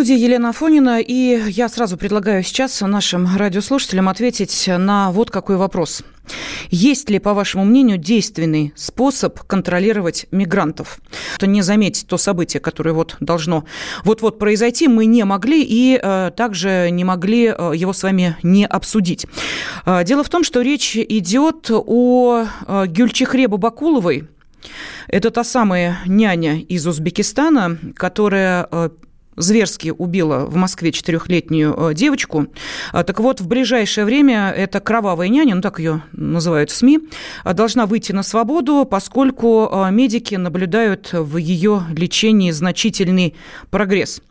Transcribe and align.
студии 0.00 0.16
Елена 0.16 0.48
Афонина, 0.48 0.98
и 0.98 1.42
я 1.50 1.68
сразу 1.68 1.98
предлагаю 1.98 2.42
сейчас 2.42 2.80
нашим 2.80 3.36
радиослушателям 3.36 4.08
ответить 4.08 4.64
на 4.66 5.12
вот 5.12 5.30
какой 5.30 5.56
вопрос. 5.56 6.02
Есть 6.70 7.10
ли, 7.10 7.18
по 7.18 7.34
вашему 7.34 7.66
мнению, 7.66 7.98
действенный 7.98 8.72
способ 8.76 9.40
контролировать 9.40 10.24
мигрантов? 10.30 11.00
То 11.38 11.46
не 11.46 11.60
заметить 11.60 12.06
то 12.06 12.16
событие, 12.16 12.62
которое 12.62 12.94
вот 12.94 13.18
должно 13.20 13.66
вот-вот 14.02 14.38
произойти, 14.38 14.88
мы 14.88 15.04
не 15.04 15.22
могли 15.26 15.62
и 15.62 16.00
э, 16.02 16.30
также 16.34 16.88
не 16.90 17.04
могли 17.04 17.48
э, 17.54 17.72
его 17.74 17.92
с 17.92 18.02
вами 18.02 18.38
не 18.42 18.66
обсудить. 18.66 19.26
Э, 19.84 20.02
дело 20.02 20.24
в 20.24 20.30
том, 20.30 20.44
что 20.44 20.62
речь 20.62 20.96
идет 20.96 21.70
о 21.70 22.46
э, 22.66 22.86
Гюльчихре 22.86 23.48
Бабакуловой. 23.48 24.28
Это 25.08 25.30
та 25.30 25.44
самая 25.44 25.98
няня 26.06 26.58
из 26.58 26.86
Узбекистана, 26.86 27.76
которая 27.96 28.66
э, 28.70 28.88
зверски 29.40 29.92
убила 29.96 30.46
в 30.46 30.56
Москве 30.56 30.92
четырехлетнюю 30.92 31.90
э, 31.90 31.94
девочку. 31.94 32.46
А, 32.92 33.02
так 33.04 33.20
вот, 33.20 33.40
в 33.40 33.48
ближайшее 33.48 34.04
время 34.04 34.52
эта 34.56 34.80
кровавая 34.80 35.28
няня, 35.28 35.54
ну 35.54 35.60
так 35.60 35.78
ее 35.78 36.02
называют 36.12 36.70
в 36.70 36.76
СМИ, 36.76 37.00
а, 37.44 37.54
должна 37.54 37.86
выйти 37.86 38.12
на 38.12 38.22
свободу, 38.22 38.86
поскольку 38.88 39.68
а, 39.70 39.90
медики 39.90 40.34
наблюдают 40.34 41.10
в 41.12 41.36
ее 41.36 41.82
лечении 41.96 42.50
значительный 42.50 43.34
прогресс. 43.70 44.22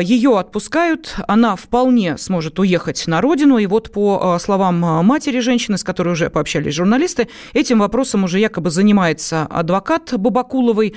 Ее 0.00 0.38
отпускают, 0.38 1.16
она 1.26 1.56
вполне 1.56 2.16
сможет 2.16 2.60
уехать 2.60 3.08
на 3.08 3.20
родину. 3.20 3.58
И 3.58 3.66
вот 3.66 3.90
по 3.90 4.38
словам 4.40 4.78
матери 5.04 5.40
женщины, 5.40 5.78
с 5.78 5.82
которой 5.82 6.10
уже 6.10 6.30
пообщались 6.30 6.74
журналисты, 6.74 7.26
этим 7.52 7.80
вопросом 7.80 8.22
уже 8.22 8.38
якобы 8.38 8.70
занимается 8.70 9.48
адвокат 9.50 10.14
Бабакуловой, 10.16 10.94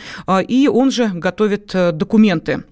и 0.48 0.70
он 0.72 0.92
же 0.92 1.08
готовит 1.08 1.74
э, 1.74 1.92
документы 1.92 2.64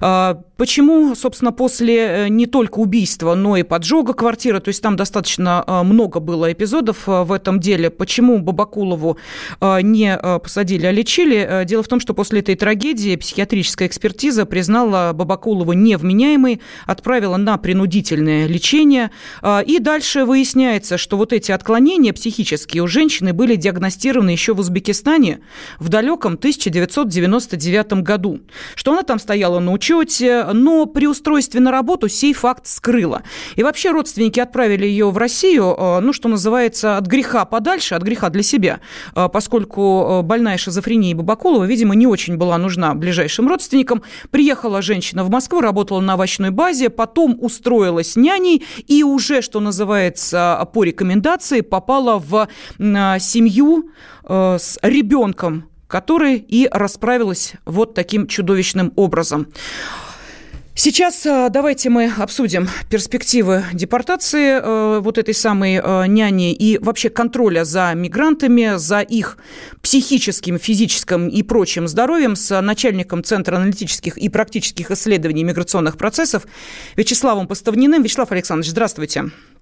а, 0.00 0.36
почему, 0.56 1.14
собственно, 1.14 1.52
после 1.52 1.96
э, 1.96 2.28
не 2.28 2.46
только 2.46 2.78
убийства, 2.78 3.34
но 3.34 3.56
и 3.56 3.62
поджога 3.62 4.14
квартиры, 4.14 4.60
то 4.60 4.68
есть 4.68 4.82
там 4.82 4.96
достаточно 4.96 5.62
а, 5.66 5.82
много 5.82 6.20
было 6.20 6.52
эпизодов 6.52 7.08
а, 7.08 7.24
в 7.24 7.32
этом 7.32 7.60
деле, 7.60 7.90
почему 7.90 8.38
Бабакулову 8.38 9.18
не 9.60 10.16
посадили, 10.42 10.86
а 10.86 10.92
лечили? 10.92 11.64
Дело 11.64 11.82
в 11.82 11.88
том, 11.88 12.00
что 12.00 12.14
после 12.14 12.40
этой 12.40 12.54
трагедии 12.54 13.16
психиатрическая 13.16 13.88
экспертиза 13.88 14.46
признала 14.46 15.12
Бабакулову 15.12 15.72
невменяемой, 15.72 16.60
отправила 16.86 17.36
на 17.36 17.56
принудительное 17.58 18.46
лечение, 18.46 19.10
и 19.66 19.78
дальше 19.78 20.24
выясняется, 20.24 20.98
что 20.98 21.16
вот 21.16 21.32
эти 21.32 21.52
отклонения 21.52 22.12
психические 22.12 22.82
у 22.82 22.86
женщины 22.86 23.32
были 23.32 23.56
диагностированы 23.56 24.30
еще 24.30 24.54
в 24.54 24.60
Узбекистане 24.60 25.40
в 25.78 25.88
далеком 25.88 26.34
1999 26.34 28.02
году, 28.02 28.40
что 28.74 28.92
она 28.92 29.02
там 29.02 29.18
стояла 29.18 29.58
на 29.60 29.72
учете, 29.72 30.45
но 30.52 30.86
при 30.86 31.06
устройстве 31.06 31.60
на 31.60 31.70
работу 31.70 32.08
сей 32.08 32.32
факт 32.32 32.66
скрыла. 32.66 33.22
И 33.54 33.62
вообще 33.62 33.90
родственники 33.90 34.40
отправили 34.40 34.86
ее 34.86 35.10
в 35.10 35.18
Россию, 35.18 35.74
э, 35.76 36.00
ну, 36.00 36.12
что 36.12 36.28
называется, 36.28 36.96
от 36.96 37.06
греха 37.06 37.44
подальше, 37.44 37.94
от 37.94 38.02
греха 38.02 38.30
для 38.30 38.42
себя, 38.42 38.80
э, 39.14 39.28
поскольку 39.32 40.20
э, 40.20 40.22
больная 40.22 40.58
шизофрения 40.58 41.14
Бабакулова, 41.14 41.64
видимо, 41.64 41.94
не 41.94 42.06
очень 42.06 42.36
была 42.36 42.58
нужна 42.58 42.94
ближайшим 42.94 43.48
родственникам. 43.48 44.02
Приехала 44.30 44.82
женщина 44.82 45.24
в 45.24 45.30
Москву, 45.30 45.60
работала 45.60 46.00
на 46.00 46.14
овощной 46.14 46.50
базе, 46.50 46.90
потом 46.90 47.36
устроилась 47.40 48.16
няней 48.16 48.64
и 48.86 49.02
уже, 49.02 49.42
что 49.42 49.60
называется, 49.60 50.68
по 50.72 50.84
рекомендации 50.84 51.60
попала 51.60 52.18
в 52.18 52.48
семью 53.18 53.90
с 54.28 54.78
ребенком 54.82 55.68
которая 55.88 56.36
и 56.36 56.68
расправилась 56.70 57.54
вот 57.64 57.94
таким 57.94 58.26
чудовищным 58.26 58.92
образом. 58.96 59.48
Сейчас 60.78 61.24
э, 61.24 61.48
давайте 61.50 61.88
мы 61.88 62.12
обсудим 62.18 62.68
перспективы 62.90 63.64
депортации 63.72 64.60
э, 64.60 65.00
вот 65.00 65.16
этой 65.16 65.32
самой 65.32 65.80
э, 65.82 66.06
няни 66.06 66.52
и 66.52 66.76
вообще 66.76 67.08
контроля 67.08 67.64
за 67.64 67.94
мигрантами, 67.94 68.76
за 68.76 69.00
их 69.00 69.38
психическим, 69.80 70.58
физическим 70.58 71.28
и 71.28 71.42
прочим 71.42 71.88
здоровьем 71.88 72.36
с 72.36 72.60
начальником 72.60 73.24
Центра 73.24 73.56
аналитических 73.56 74.18
и 74.18 74.28
практических 74.28 74.90
исследований 74.90 75.44
миграционных 75.44 75.96
процессов 75.96 76.46
Вячеславом 76.94 77.48
Поставниным. 77.48 78.02
Вячеслав 78.02 78.30
Александрович, 78.30 78.70
здравствуйте. 78.70 79.20
Здравствуйте. 79.20 79.55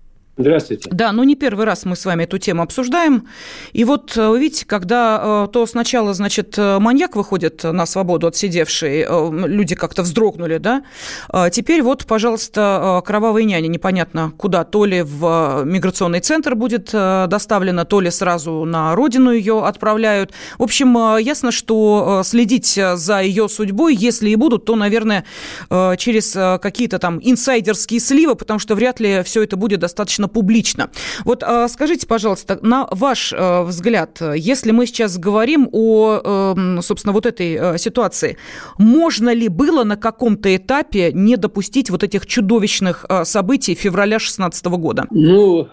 Да, 0.90 1.12
ну 1.12 1.22
не 1.22 1.36
первый 1.36 1.64
раз 1.64 1.84
мы 1.84 1.94
с 1.94 2.04
вами 2.04 2.24
эту 2.24 2.38
тему 2.38 2.62
обсуждаем. 2.62 3.28
И 3.72 3.84
вот, 3.84 4.14
э, 4.16 4.36
видите, 4.36 4.66
когда 4.66 5.44
э, 5.46 5.52
то 5.52 5.64
сначала, 5.66 6.12
значит, 6.12 6.54
э, 6.58 6.78
маньяк 6.80 7.14
выходит 7.14 7.62
на 7.62 7.86
свободу 7.86 8.26
отсидевший, 8.26 9.06
люди 9.46 9.76
как-то 9.76 10.02
вздрогнули, 10.02 10.58
да, 10.58 10.82
а 11.28 11.50
теперь 11.50 11.82
вот, 11.82 12.04
пожалуйста, 12.06 13.00
кровавая 13.04 13.44
няня, 13.44 13.68
непонятно 13.68 14.32
куда, 14.36 14.64
то 14.64 14.84
ли 14.84 15.02
в 15.02 15.62
миграционный 15.64 16.20
центр 16.20 16.56
будет 16.56 16.90
доставлена, 16.90 17.84
то 17.84 18.00
ли 18.00 18.10
сразу 18.10 18.64
на 18.64 18.94
родину 18.96 19.30
ее 19.30 19.64
отправляют. 19.64 20.32
В 20.58 20.64
общем, 20.64 21.18
ясно, 21.18 21.52
что 21.52 22.22
следить 22.24 22.78
за 22.94 23.20
ее 23.20 23.48
судьбой, 23.48 23.94
если 23.94 24.30
и 24.30 24.36
будут, 24.36 24.64
то, 24.64 24.74
наверное, 24.74 25.24
через 25.70 26.32
какие-то 26.60 26.98
там 26.98 27.20
инсайдерские 27.22 28.00
сливы, 28.00 28.34
потому 28.34 28.58
что 28.58 28.74
вряд 28.74 29.00
ли 29.00 29.22
все 29.22 29.42
это 29.42 29.56
будет 29.56 29.80
достаточно 29.80 30.23
достаточно 30.24 30.28
публично. 30.28 30.90
Вот 31.24 31.42
а, 31.42 31.68
скажите, 31.68 32.06
пожалуйста, 32.06 32.58
на 32.62 32.88
ваш 32.90 33.32
э, 33.32 33.62
взгляд, 33.64 34.20
если 34.36 34.72
мы 34.72 34.86
сейчас 34.86 35.18
говорим 35.18 35.68
о, 35.72 36.54
эм, 36.56 36.82
собственно, 36.82 37.12
вот 37.12 37.26
этой 37.26 37.54
э, 37.54 37.78
ситуации, 37.78 38.36
можно 38.78 39.34
ли 39.34 39.48
было 39.48 39.84
на 39.84 39.96
каком-то 39.96 40.54
этапе 40.54 41.12
не 41.12 41.36
допустить 41.36 41.90
вот 41.90 42.02
этих 42.02 42.26
чудовищных 42.26 43.06
э, 43.08 43.24
событий 43.24 43.74
февраля 43.74 44.18
2016 44.18 44.66
года? 44.66 45.06
Ну, 45.10 45.68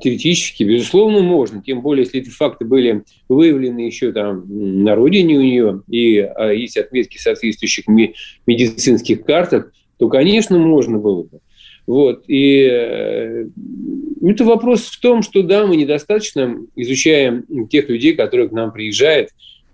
Теоретически, 0.00 0.62
безусловно, 0.62 1.22
можно. 1.22 1.60
Тем 1.60 1.80
более, 1.80 2.04
если 2.04 2.20
эти 2.20 2.30
факты 2.30 2.64
были 2.64 3.02
выявлены 3.28 3.80
еще 3.80 4.12
там 4.12 4.44
на 4.84 4.94
родине 4.94 5.38
у 5.38 5.42
нее, 5.42 5.82
и 5.88 6.18
а, 6.20 6.52
есть 6.52 6.76
отметки 6.76 7.18
соответствующих 7.18 7.88
медицинских 8.46 9.24
картах, 9.24 9.72
то, 9.98 10.08
конечно, 10.08 10.56
можно 10.58 10.98
было 10.98 11.24
бы. 11.24 11.38
Вот. 11.86 12.24
И 12.28 12.68
э, 12.70 13.46
это 14.22 14.44
вопрос 14.44 14.82
в 14.82 15.00
том, 15.00 15.22
что 15.22 15.42
да, 15.42 15.66
мы 15.66 15.76
недостаточно 15.76 16.58
изучаем 16.76 17.66
тех 17.68 17.88
людей, 17.88 18.14
которые 18.14 18.48
к 18.48 18.52
нам 18.52 18.72
приезжают, 18.72 19.30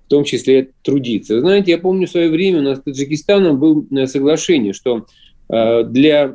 в 0.07 0.09
том 0.09 0.25
числе 0.25 0.71
трудиться. 0.83 1.41
знаете, 1.41 1.73
я 1.73 1.79
помню 1.79 2.07
в 2.07 2.11
свое 2.11 2.31
время 2.31 2.61
у 2.61 2.63
нас 2.63 2.79
с 2.79 2.83
Таджикистаном 2.83 3.59
было 3.59 4.07
соглашение, 4.07 4.73
что 4.73 5.07
Э, 5.07 5.28
для 5.49 6.29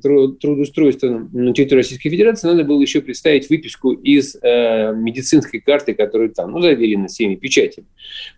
трудоустройства 0.00 1.28
на 1.32 1.52
территории 1.52 1.80
Российской 1.80 2.08
Федерации 2.08 2.46
надо 2.46 2.62
было 2.62 2.80
еще 2.80 3.00
представить 3.00 3.50
выписку 3.50 3.90
из 3.90 4.36
э, 4.36 4.92
медицинской 4.94 5.58
карты, 5.58 5.92
которая 5.92 6.28
там, 6.28 6.52
ну, 6.52 6.60
заверена 6.60 7.08
всеми 7.08 7.34
печатями. 7.34 7.86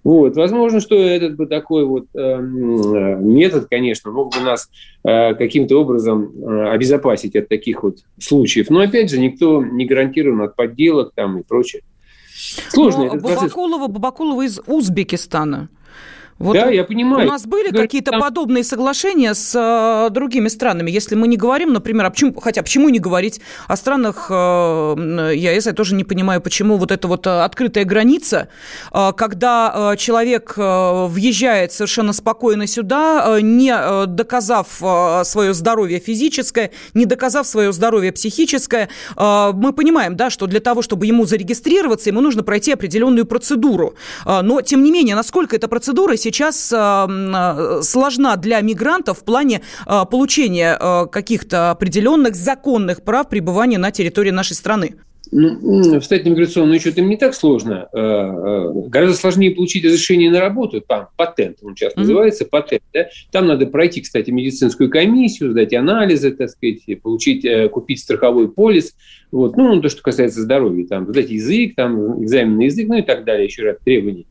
Вот. 0.05 0.35
Возможно, 0.37 0.81
что 0.81 0.97
этот 0.97 1.37
бы 1.37 1.47
такой 1.47 1.85
вот 1.85 2.07
э, 2.15 2.39
метод, 2.41 3.67
конечно, 3.69 4.11
мог 4.11 4.35
бы 4.35 4.41
нас 4.41 4.71
каким-то 5.03 5.81
образом 5.81 6.33
обезопасить 6.47 7.35
от 7.35 7.49
таких 7.49 7.83
вот 7.83 7.99
случаев. 8.19 8.71
Но, 8.71 8.81
опять 8.81 9.11
же, 9.11 9.19
никто 9.19 9.63
не 9.63 9.85
гарантирован 9.85 10.43
от 10.43 10.57
подделок 10.57 11.13
там 11.15 11.39
и 11.39 11.43
прочее. 11.43 11.83
Сложно. 12.69 13.17
Бабакулова, 13.17 13.89
Бабакулова 13.89 14.43
из 14.43 14.61
Узбекистана. 14.67 15.69
Вот 16.43 16.55
да, 16.55 16.71
я 16.71 16.83
понимаю. 16.83 17.25
У 17.25 17.31
нас 17.31 17.47
были 17.47 17.71
какие-то 17.71 18.11
там... 18.11 18.21
подобные 18.21 18.65
соглашения 18.65 19.33
с 19.33 19.55
э, 19.55 20.11
другими 20.11 20.49
странами. 20.49 20.91
Если 20.91 21.15
мы 21.15 21.29
не 21.29 21.37
говорим, 21.37 21.73
например, 21.73 22.07
а 22.07 22.11
почему, 22.11 22.41
хотя 22.41 22.63
почему 22.63 22.89
не 22.89 22.99
говорить 22.99 23.41
о 23.69 23.77
странах 23.77 24.27
э, 24.29 25.35
ЕС, 25.37 25.67
я 25.67 25.73
тоже 25.73 25.95
не 25.95 26.03
понимаю, 26.03 26.41
почему 26.41 26.79
вот 26.79 26.91
эта 26.91 27.07
вот 27.07 27.29
э, 27.29 27.45
открытая 27.45 27.85
граница, 27.85 28.49
э, 28.93 29.13
когда 29.17 29.93
э, 29.93 29.97
человек 29.99 30.55
э, 30.57 31.07
въезжает 31.07 31.73
совершенно 31.73 32.13
спокойно 32.13 32.67
сюда, 32.67 33.37
э, 33.37 33.41
не 33.41 33.73
э, 33.73 34.07
доказав 34.07 34.67
э, 34.83 35.23
свое 35.25 35.55
здоровье 35.55 36.01
физическое, 36.01 36.73
не 36.93 37.07
доказав 37.07 37.47
свое 37.47 37.73
здоровье 37.73 38.11
психическое, 38.11 38.89
э, 39.17 39.51
мы 39.55 39.73
понимаем, 39.73 40.17
да, 40.17 40.29
что 40.29 40.49
для 40.49 40.59
того, 40.59 40.83
чтобы 40.83 41.07
ему 41.07 41.25
зарегистрироваться, 41.25 42.11
ему 42.11 42.21
нужно 42.21 42.43
пройти 42.43 42.73
определенную 42.73 43.27
процедуру. 43.27 43.95
Э, 44.27 44.41
но, 44.43 44.61
тем 44.61 44.83
не 44.83 44.91
менее, 44.91 45.15
насколько 45.15 45.55
эта 45.55 45.69
процедура 45.69 46.17
сейчас 46.17 46.32
сейчас 46.33 46.67
сложна 47.87 48.37
для 48.37 48.61
мигрантов 48.61 49.21
в 49.21 49.25
плане 49.25 49.63
получения 50.11 51.07
каких-то 51.07 51.71
определенных 51.71 52.35
законных 52.35 53.03
прав 53.03 53.29
пребывания 53.29 53.79
на 53.79 53.91
территории 53.91 54.31
нашей 54.31 54.55
страны? 54.55 54.97
Ну, 55.35 55.99
встать 55.99 56.27
на 56.27 56.29
миграционный 56.29 56.77
учет 56.77 56.99
им 56.99 57.09
не 57.09 57.17
так 57.17 57.35
сложно. 57.35 57.89
Э, 57.95 57.99
э, 57.99 58.73
гораздо 58.89 59.17
сложнее 59.17 59.53
получить 59.53 59.83
разрешение 59.83 60.31
на 60.31 60.41
работу, 60.41 60.83
там, 60.83 61.09
патент, 61.17 61.57
он 61.63 61.75
сейчас 61.75 61.95
mm-hmm. 61.95 62.01
называется, 62.01 62.45
патент. 62.45 62.83
Да? 62.93 63.07
Там 63.31 63.47
надо 63.47 63.67
пройти, 63.67 64.03
кстати, 64.03 64.31
медицинскую 64.31 64.91
комиссию, 64.91 65.53
сдать 65.53 65.73
анализы, 65.73 66.33
так 66.33 66.51
сказать, 66.51 66.83
получить, 67.01 67.47
э, 67.47 67.71
купить 67.71 68.01
страховой 68.01 68.53
полис. 68.53 68.95
Вот. 69.31 69.57
Ну, 69.57 69.81
то, 69.81 69.89
что 69.89 70.03
касается 70.03 70.43
здоровья, 70.43 70.87
там, 70.87 71.09
сдать 71.09 71.31
язык, 71.31 71.77
там, 71.77 72.23
экзамен 72.23 72.59
на 72.59 72.63
язык, 72.65 72.87
ну 72.89 72.99
и 72.99 73.03
так 73.03 73.25
далее, 73.25 73.47
еще 73.47 73.63
ряд 73.63 73.79
требований. 73.79 74.27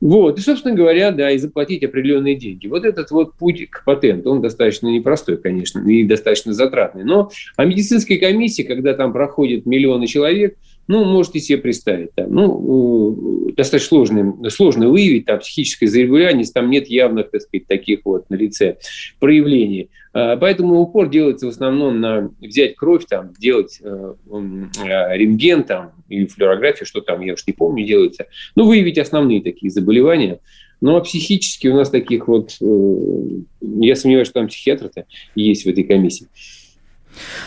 Вот, 0.00 0.38
и, 0.38 0.40
собственно 0.40 0.74
говоря, 0.74 1.10
да, 1.10 1.30
и 1.30 1.36
заплатить 1.38 1.84
определенные 1.84 2.34
деньги. 2.34 2.66
Вот 2.66 2.84
этот 2.86 3.10
вот 3.10 3.34
путь 3.34 3.68
к 3.68 3.84
патенту, 3.84 4.30
он 4.30 4.40
достаточно 4.40 4.88
непростой, 4.88 5.36
конечно, 5.36 5.86
и 5.86 6.04
достаточно 6.04 6.54
затратный. 6.54 7.04
Но 7.04 7.30
а 7.56 7.64
медицинская 7.66 8.18
комиссия, 8.18 8.64
когда 8.64 8.94
там 8.94 9.12
проходит 9.12 9.66
миллионы 9.66 10.06
человек, 10.06 10.56
ну, 10.90 11.04
можете 11.04 11.38
себе 11.38 11.58
представить, 11.58 12.12
там, 12.16 12.34
ну, 12.34 13.52
достаточно 13.56 13.88
сложно, 13.88 14.50
сложно 14.50 14.88
выявить 14.88 15.24
там 15.24 15.38
психическое 15.38 15.86
зарегулярность, 15.86 16.52
там 16.52 16.68
нет 16.68 16.88
явных, 16.88 17.30
так 17.30 17.42
сказать, 17.42 17.68
таких 17.68 18.00
вот 18.04 18.28
на 18.28 18.34
лице 18.34 18.76
проявлений. 19.20 19.88
А, 20.12 20.36
поэтому 20.36 20.80
упор 20.80 21.08
делается 21.08 21.46
в 21.46 21.50
основном 21.50 22.00
на 22.00 22.32
взять 22.40 22.74
кровь, 22.74 23.04
там, 23.08 23.32
сделать 23.36 23.78
э, 23.80 24.14
э, 24.32 25.16
рентген 25.16 25.62
там, 25.62 25.92
или 26.08 26.26
флюорографию, 26.26 26.86
что 26.86 27.02
там, 27.02 27.20
я 27.20 27.34
уж 27.34 27.46
не 27.46 27.52
помню, 27.52 27.86
делается. 27.86 28.26
Ну, 28.56 28.66
выявить 28.66 28.98
основные 28.98 29.42
такие 29.42 29.70
заболевания. 29.70 30.40
Ну, 30.80 30.96
а 30.96 31.00
психически 31.02 31.68
у 31.68 31.76
нас 31.76 31.90
таких 31.90 32.26
вот, 32.26 32.56
э, 32.60 33.26
я 33.60 33.94
сомневаюсь, 33.94 34.26
что 34.26 34.40
там 34.40 34.48
психиатры-то 34.48 35.04
есть 35.36 35.64
в 35.64 35.68
этой 35.68 35.84
комиссии. 35.84 36.26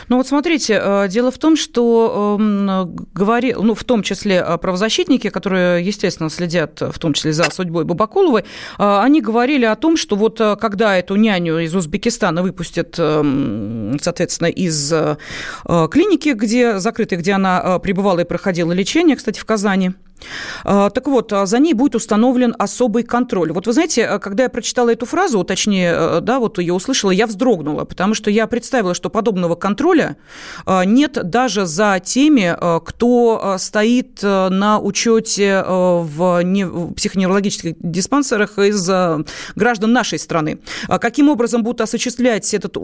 Ну 0.09 0.17
вот 0.17 0.27
смотрите, 0.27 0.79
э, 0.81 1.07
дело 1.09 1.31
в 1.31 1.37
том, 1.37 1.55
что 1.55 2.37
эм, 2.39 2.95
говори, 3.13 3.53
ну, 3.53 3.73
в 3.73 3.83
том 3.83 4.03
числе 4.03 4.43
э, 4.45 4.57
правозащитники, 4.57 5.29
которые, 5.29 5.85
естественно, 5.85 6.29
следят 6.29 6.81
в 6.81 6.99
том 6.99 7.13
числе 7.13 7.33
за 7.33 7.49
судьбой 7.51 7.85
Бабакуловой, 7.85 8.41
э, 8.41 8.45
они 8.77 9.21
говорили 9.21 9.65
о 9.65 9.75
том, 9.75 9.97
что 9.97 10.15
вот 10.15 10.39
когда 10.59 10.97
эту 10.97 11.15
няню 11.15 11.59
из 11.59 11.75
Узбекистана 11.75 12.43
выпустят, 12.43 12.95
эм, 12.97 13.97
соответственно, 14.01 14.47
из 14.47 14.93
клиники, 15.91 16.29
где 16.29 16.79
закрытой, 16.79 17.17
где 17.17 17.33
она 17.33 17.79
пребывала 17.79 18.19
и 18.19 18.23
проходила 18.23 18.71
лечение, 18.71 19.15
кстати, 19.15 19.39
в 19.39 19.45
Казани, 19.45 19.93
так 20.63 21.07
вот, 21.07 21.33
а, 21.33 21.45
за 21.45 21.59
ней 21.59 21.73
будет 21.73 21.95
установлен 21.95 22.55
особый 22.57 23.03
контроль. 23.03 23.51
Вот 23.51 23.67
вы 23.67 23.73
знаете, 23.73 24.05
а, 24.05 24.19
когда 24.19 24.43
я 24.43 24.49
прочитала 24.49 24.89
эту 24.89 25.05
фразу, 25.05 25.43
точнее, 25.43 26.21
да, 26.21 26.39
вот 26.39 26.59
ее 26.59 26.73
услышала, 26.73 27.11
я 27.11 27.27
вздрогнула, 27.27 27.85
потому 27.85 28.13
что 28.13 28.29
я 28.29 28.47
представила, 28.47 28.93
что 28.93 29.09
подобного 29.09 29.55
контроля 29.55 30.17
нет 30.85 31.17
даже 31.23 31.65
за 31.65 31.99
теми, 32.03 32.55
кто 32.85 33.55
стоит 33.57 34.21
на 34.21 34.79
учете 34.79 35.63
в 35.67 36.43
психоневрологических 36.95 37.75
диспансерах 37.79 38.59
из 38.59 38.89
граждан 39.55 39.93
нашей 39.93 40.19
страны. 40.19 40.59
Каким 40.87 41.29
образом 41.29 41.63
будут 41.63 41.81
осуществлять 41.81 42.53
этот 42.53 42.77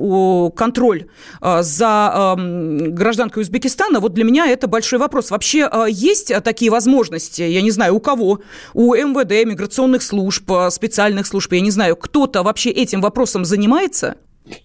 контроль 0.55 1.07
за 1.41 2.35
гражданкой 2.37 3.43
Узбекистана, 3.43 3.99
вот 3.99 4.13
для 4.13 4.23
меня 4.23 4.47
это 4.47 4.67
большой 4.67 4.99
вопрос. 4.99 5.31
Вообще 5.31 5.69
есть 5.89 6.33
такие 6.43 6.71
возможности? 6.71 7.28
Есть, 7.29 7.39
я 7.39 7.61
не 7.61 7.71
знаю, 7.71 7.95
у 7.95 7.99
кого, 7.99 8.39
у 8.73 8.95
МВД, 8.95 9.45
миграционных 9.45 10.01
служб, 10.01 10.49
э, 10.51 10.69
специальных 10.71 11.27
служб, 11.27 11.53
я 11.53 11.61
не 11.61 11.71
знаю, 11.71 11.95
кто-то 11.95 12.43
вообще 12.43 12.69
этим 12.71 13.01
вопросом 13.01 13.45
занимается? 13.45 14.15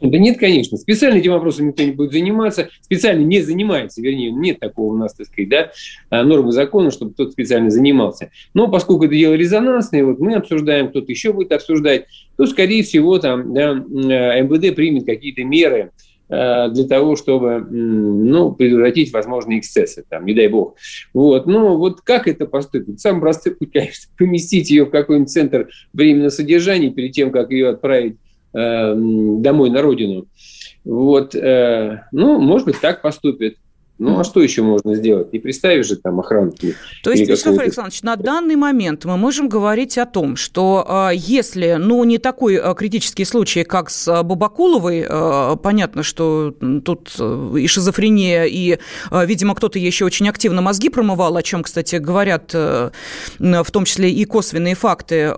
Да 0.00 0.18
нет, 0.18 0.38
конечно. 0.38 0.78
Специально 0.78 1.18
этим 1.18 1.32
вопросом 1.32 1.66
никто 1.68 1.82
не 1.82 1.92
будет 1.92 2.12
заниматься. 2.12 2.70
Специально 2.80 3.22
не 3.22 3.42
занимается, 3.42 4.00
вернее, 4.00 4.30
нет 4.30 4.58
такого 4.58 4.94
у 4.94 4.96
нас, 4.96 5.12
так 5.12 5.26
сказать, 5.26 5.48
да, 5.50 5.72
а, 6.08 6.24
нормы 6.24 6.52
закона, 6.52 6.90
чтобы 6.90 7.12
кто-то 7.12 7.32
специально 7.32 7.68
занимался. 7.68 8.30
Но 8.54 8.68
поскольку 8.68 9.04
это 9.04 9.14
дело 9.14 9.34
резонансное, 9.34 10.02
вот 10.04 10.20
мы 10.20 10.36
обсуждаем, 10.36 10.88
кто-то 10.88 11.12
еще 11.12 11.34
будет 11.34 11.52
обсуждать, 11.52 12.06
то, 12.38 12.46
скорее 12.46 12.82
всего, 12.82 13.18
там, 13.18 13.52
да, 13.52 13.72
э, 13.72 14.42
МВД 14.42 14.74
примет 14.74 15.04
какие-то 15.04 15.44
меры, 15.44 15.90
Э, 15.90 16.13
для 16.34 16.88
того, 16.88 17.16
чтобы 17.16 17.60
ну, 17.60 18.52
предотвратить 18.52 19.12
возможные 19.12 19.60
эксцессы, 19.60 20.04
там, 20.08 20.24
не 20.26 20.34
дай 20.34 20.48
бог. 20.48 20.76
Вот. 21.12 21.46
Но 21.46 21.76
вот 21.76 22.00
как 22.00 22.26
это 22.28 22.46
поступить? 22.46 23.00
Самый 23.00 23.20
простой 23.20 23.54
путь, 23.56 23.72
конечно, 23.72 24.12
поместить 24.16 24.70
ее 24.70 24.84
в 24.84 24.90
какой-нибудь 24.90 25.30
центр 25.30 25.68
временного 25.92 26.30
содержания 26.30 26.90
перед 26.90 27.12
тем, 27.12 27.30
как 27.30 27.50
ее 27.50 27.68
отправить 27.68 28.16
э, 28.52 28.94
домой 28.94 29.70
на 29.70 29.82
родину. 29.82 30.26
Вот, 30.84 31.34
э, 31.34 32.04
ну, 32.12 32.38
может 32.40 32.66
быть, 32.66 32.80
так 32.80 33.00
поступит. 33.00 33.56
Ну, 33.96 34.18
а 34.18 34.24
что 34.24 34.42
еще 34.42 34.62
можно 34.62 34.96
сделать? 34.96 35.32
Не 35.32 35.38
представишь 35.38 35.86
же 35.86 35.96
там 35.96 36.18
охрану. 36.18 36.52
То 37.04 37.12
есть, 37.12 37.28
Вячеслав 37.28 37.58
Александрович, 37.58 38.02
на 38.02 38.16
данный 38.16 38.56
момент 38.56 39.04
мы 39.04 39.16
можем 39.16 39.48
говорить 39.48 39.98
о 39.98 40.06
том, 40.06 40.34
что 40.34 40.84
а, 40.88 41.10
если, 41.10 41.76
ну, 41.78 42.02
не 42.02 42.18
такой 42.18 42.56
а, 42.56 42.74
критический 42.74 43.24
случай, 43.24 43.62
как 43.62 43.90
с 43.90 44.08
а, 44.08 44.24
Бабакуловой, 44.24 45.06
понятно, 45.62 46.02
что 46.02 46.52
тут 46.84 47.14
и 47.56 47.66
шизофрения, 47.68 48.44
и, 48.44 48.78
видимо, 49.12 49.54
кто-то 49.54 49.78
еще 49.78 50.04
очень 50.04 50.28
активно 50.28 50.60
мозги 50.60 50.88
промывал, 50.88 51.36
о 51.36 51.42
чем, 51.42 51.62
кстати, 51.62 51.96
говорят 51.96 52.52
в 52.52 53.70
том 53.72 53.84
числе 53.84 54.10
и 54.10 54.24
косвенные 54.24 54.74
факты, 54.74 55.32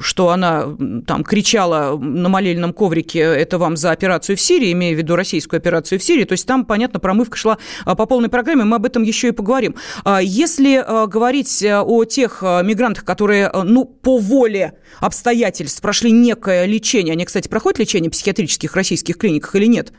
что 0.00 0.28
она 0.28 0.76
там 1.06 1.24
кричала 1.24 1.96
на 1.96 2.28
молельном 2.28 2.74
коврике, 2.74 3.20
это 3.20 3.56
вам 3.58 3.76
за 3.76 3.92
операцию 3.92 4.36
в 4.36 4.40
Сирии, 4.40 4.72
имея 4.72 4.94
в 4.94 4.98
виду 4.98 5.16
российскую 5.16 5.58
операцию 5.58 5.98
в 5.98 6.02
Сирии, 6.02 6.24
то 6.24 6.32
есть 6.32 6.46
там, 6.46 6.66
понятно, 6.66 7.00
промывка 7.00 7.36
шла 7.36 7.58
по 7.94 8.06
полной 8.06 8.28
программе, 8.28 8.64
мы 8.64 8.76
об 8.76 8.86
этом 8.86 9.02
еще 9.02 9.28
и 9.28 9.30
поговорим. 9.32 9.76
А 10.04 10.20
если 10.22 10.76
а, 10.76 11.06
говорить 11.06 11.62
э, 11.62 11.80
о 11.80 12.04
тех 12.04 12.38
а, 12.42 12.62
мигрантах, 12.62 13.04
которые, 13.04 13.50
э, 13.52 13.62
ну, 13.62 13.84
по 13.84 14.18
воле 14.18 14.74
обстоятельств 15.00 15.80
прошли 15.80 16.10
некое 16.12 16.66
лечение, 16.66 17.12
они, 17.12 17.24
кстати, 17.24 17.48
проходят 17.48 17.78
лечение 17.78 18.10
в 18.10 18.12
психиатрических 18.12 18.74
российских 18.74 19.18
клиниках 19.18 19.54
или 19.56 19.66
нет? 19.66 19.92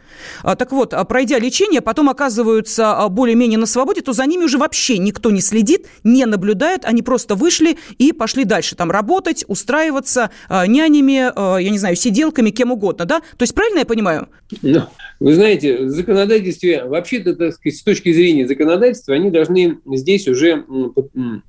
Так 0.43 0.71
вот, 0.71 0.93
пройдя 1.09 1.37
лечение, 1.37 1.81
потом 1.81 2.09
оказываются 2.09 3.07
более-менее 3.09 3.59
на 3.59 3.65
свободе, 3.65 4.01
то 4.01 4.13
за 4.13 4.25
ними 4.25 4.45
уже 4.45 4.57
вообще 4.57 4.97
никто 4.97 5.31
не 5.31 5.41
следит, 5.41 5.87
не 6.03 6.25
наблюдает, 6.25 6.85
они 6.85 7.01
просто 7.01 7.35
вышли 7.35 7.77
и 7.97 8.13
пошли 8.13 8.45
дальше 8.45 8.75
там 8.75 8.89
работать, 8.89 9.43
устраиваться 9.47 10.31
нянями, 10.49 11.61
я 11.61 11.69
не 11.69 11.77
знаю, 11.77 11.95
сиделками, 11.95 12.51
кем 12.51 12.71
угодно, 12.71 13.05
да? 13.05 13.19
То 13.19 13.43
есть 13.43 13.53
правильно 13.53 13.79
я 13.79 13.85
понимаю? 13.85 14.29
Ну, 14.61 14.87
вы 15.19 15.33
знаете, 15.33 15.77
в 15.77 15.89
законодательстве, 15.89 16.83
вообще-то, 16.85 17.35
так 17.35 17.53
сказать, 17.53 17.77
с 17.77 17.83
точки 17.83 18.11
зрения 18.11 18.47
законодательства, 18.47 19.15
они 19.15 19.31
должны 19.31 19.79
здесь 19.85 20.27
уже, 20.27 20.65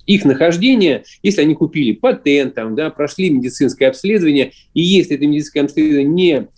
их 0.06 0.24
нахождение, 0.24 1.04
если 1.22 1.42
они 1.42 1.54
купили 1.54 1.92
патент, 1.92 2.54
там, 2.54 2.74
да, 2.74 2.90
прошли 2.90 3.30
медицинское 3.30 3.86
обследование, 3.86 4.52
и 4.74 4.82
если 4.82 5.16
это 5.16 5.26
медицинское 5.26 5.60
обследование 5.60 6.04
не 6.04 6.48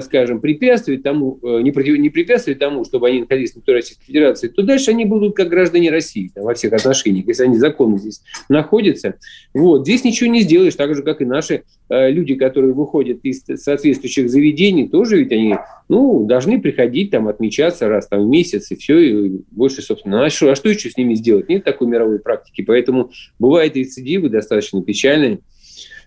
скажем, 0.00 0.40
препятствует 0.40 1.04
тому, 1.04 1.38
э, 1.42 1.60
не, 1.62 1.70
против, 1.70 1.96
не 1.96 2.10
препятствует 2.10 2.58
тому, 2.58 2.84
чтобы 2.84 3.08
они 3.08 3.20
находились 3.20 3.54
на 3.54 3.60
территории 3.60 3.76
Российской 3.76 4.04
Федерации, 4.04 4.48
то 4.48 4.62
дальше 4.62 4.90
они 4.90 5.04
будут 5.04 5.36
как 5.36 5.48
граждане 5.48 5.90
России 5.90 6.30
там, 6.34 6.44
во 6.44 6.54
всех 6.54 6.72
отношениях, 6.72 7.28
если 7.28 7.44
они 7.44 7.56
законно 7.56 7.96
здесь 7.98 8.20
находятся. 8.48 9.14
Вот. 9.54 9.82
Здесь 9.82 10.02
ничего 10.02 10.28
не 10.28 10.40
сделаешь, 10.40 10.74
так 10.74 10.94
же, 10.96 11.02
как 11.04 11.22
и 11.22 11.24
наши 11.24 11.62
э, 11.88 12.10
люди, 12.10 12.34
которые 12.34 12.72
выходят 12.72 13.20
из 13.22 13.44
соответствующих 13.44 14.28
заведений, 14.28 14.88
тоже 14.88 15.18
ведь 15.18 15.30
они 15.30 15.54
ну, 15.88 16.24
должны 16.24 16.60
приходить, 16.60 17.10
там, 17.10 17.28
отмечаться 17.28 17.88
раз 17.88 18.08
там, 18.08 18.24
в 18.24 18.28
месяц, 18.28 18.72
и 18.72 18.76
все, 18.76 18.98
и 18.98 19.40
больше, 19.50 19.82
собственно. 19.82 20.24
А 20.24 20.30
что, 20.30 20.50
а 20.50 20.56
что 20.56 20.68
еще 20.68 20.90
с 20.90 20.96
ними 20.96 21.14
сделать? 21.14 21.48
Нет 21.48 21.62
такой 21.62 21.86
мировой 21.86 22.18
практики, 22.18 22.62
поэтому 22.62 23.10
бывают 23.38 23.76
рецидивы 23.76 24.30
достаточно 24.30 24.82
печальные. 24.82 25.40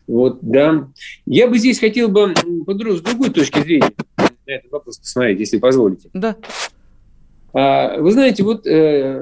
Вот, 0.08 0.40
да. 0.42 0.90
Я 1.26 1.48
бы 1.48 1.58
здесь 1.58 1.80
хотел 1.80 2.10
бы 2.10 2.34
с 2.36 3.02
другой 3.02 3.30
точки 3.30 3.60
зрения 3.60 3.92
на 4.18 4.52
этот 4.52 4.72
вопрос 4.72 4.98
посмотреть, 4.98 5.40
если 5.40 5.58
позволите. 5.58 6.10
Да. 6.14 6.36
А, 7.54 7.98
вы 8.00 8.12
знаете, 8.12 8.44
вот 8.44 8.66
э, 8.66 9.22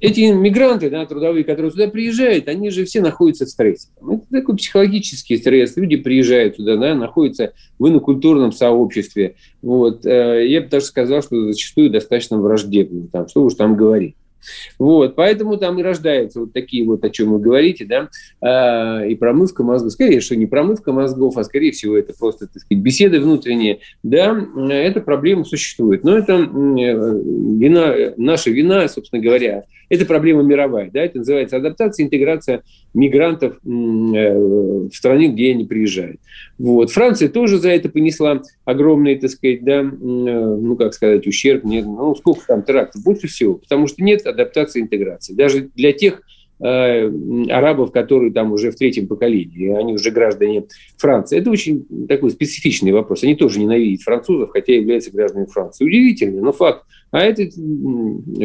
эти 0.00 0.32
мигранты, 0.32 0.90
да, 0.90 1.04
трудовые, 1.06 1.44
которые 1.44 1.72
сюда 1.72 1.88
приезжают, 1.88 2.48
они 2.48 2.70
же 2.70 2.84
все 2.84 3.00
находятся 3.00 3.46
в 3.46 3.48
стрессе. 3.48 3.88
Это 4.00 4.22
такой 4.30 4.56
психологический 4.56 5.36
стресс. 5.38 5.76
Люди 5.76 5.96
приезжают 5.96 6.56
сюда, 6.56 6.76
да, 6.76 6.94
находятся 6.94 7.52
в 7.78 7.88
инокультурном 7.88 8.52
сообществе. 8.52 9.34
Вот. 9.62 10.04
Э, 10.06 10.46
я 10.46 10.60
бы 10.60 10.68
даже 10.68 10.86
сказал, 10.86 11.22
что 11.22 11.46
зачастую 11.46 11.90
достаточно 11.90 12.38
враждебно. 12.38 13.08
Там, 13.08 13.28
что 13.28 13.44
уж 13.44 13.54
там 13.54 13.76
говорить. 13.76 14.14
Вот, 14.78 15.14
поэтому 15.16 15.56
там 15.56 15.78
и 15.78 15.82
рождаются 15.82 16.40
вот 16.40 16.52
такие 16.52 16.84
вот, 16.84 17.04
о 17.04 17.10
чем 17.10 17.32
вы 17.32 17.38
говорите, 17.38 17.84
да, 17.84 18.08
а, 18.40 19.04
и 19.04 19.14
промывка 19.14 19.62
мозгов. 19.62 19.92
Скорее, 19.92 20.20
что 20.20 20.36
не 20.36 20.46
промывка 20.46 20.92
мозгов, 20.92 21.36
а 21.36 21.44
скорее 21.44 21.72
всего 21.72 21.96
это 21.96 22.12
просто, 22.18 22.46
так 22.46 22.62
сказать, 22.62 22.82
беседы 22.82 23.20
внутренние. 23.20 23.80
Да, 24.02 24.36
эта 24.70 25.00
проблема 25.00 25.44
существует. 25.44 26.04
Но 26.04 26.16
это 26.16 26.36
вина, 26.36 28.14
наша 28.16 28.50
вина, 28.50 28.88
собственно 28.88 29.22
говоря, 29.22 29.64
это 29.90 30.06
проблема 30.06 30.42
мировая. 30.42 30.90
Да, 30.90 31.00
это 31.00 31.18
называется 31.18 31.56
адаптация, 31.56 32.04
интеграция 32.04 32.62
мигрантов 32.94 33.54
э, 33.54 33.58
в 33.64 34.90
стране, 34.92 35.28
где 35.28 35.50
они 35.50 35.64
приезжают. 35.64 36.20
Вот. 36.58 36.90
Франция 36.92 37.28
тоже 37.28 37.58
за 37.58 37.70
это 37.70 37.88
понесла 37.88 38.40
огромный, 38.64 39.16
так 39.16 39.30
сказать, 39.30 39.64
да, 39.64 39.82
ну, 39.82 40.76
как 40.76 40.94
сказать, 40.94 41.26
ущерб. 41.26 41.64
Нет, 41.64 41.86
ну, 41.86 42.14
сколько 42.14 42.46
там 42.46 42.62
терактов? 42.62 43.02
Больше 43.02 43.26
всего. 43.26 43.54
Потому 43.54 43.88
что 43.88 44.02
нет 44.02 44.22
адаптации, 44.30 44.80
интеграции. 44.80 45.34
Даже 45.34 45.70
для 45.74 45.92
тех 45.92 46.22
арабов, 46.60 47.92
которые 47.92 48.32
там 48.32 48.52
уже 48.52 48.70
в 48.70 48.76
третьем 48.76 49.06
поколении, 49.06 49.68
они 49.74 49.94
уже 49.94 50.10
граждане 50.10 50.64
Франции. 50.96 51.38
Это 51.38 51.50
очень 51.50 51.86
такой 52.08 52.30
специфичный 52.30 52.92
вопрос. 52.92 53.22
Они 53.22 53.34
тоже 53.34 53.60
ненавидят 53.60 54.02
французов, 54.02 54.50
хотя 54.50 54.74
являются 54.74 55.10
гражданами 55.10 55.46
Франции. 55.46 55.84
Удивительно, 55.84 56.42
но 56.42 56.52
факт. 56.52 56.84
А 57.12 57.22
эта 57.22 57.42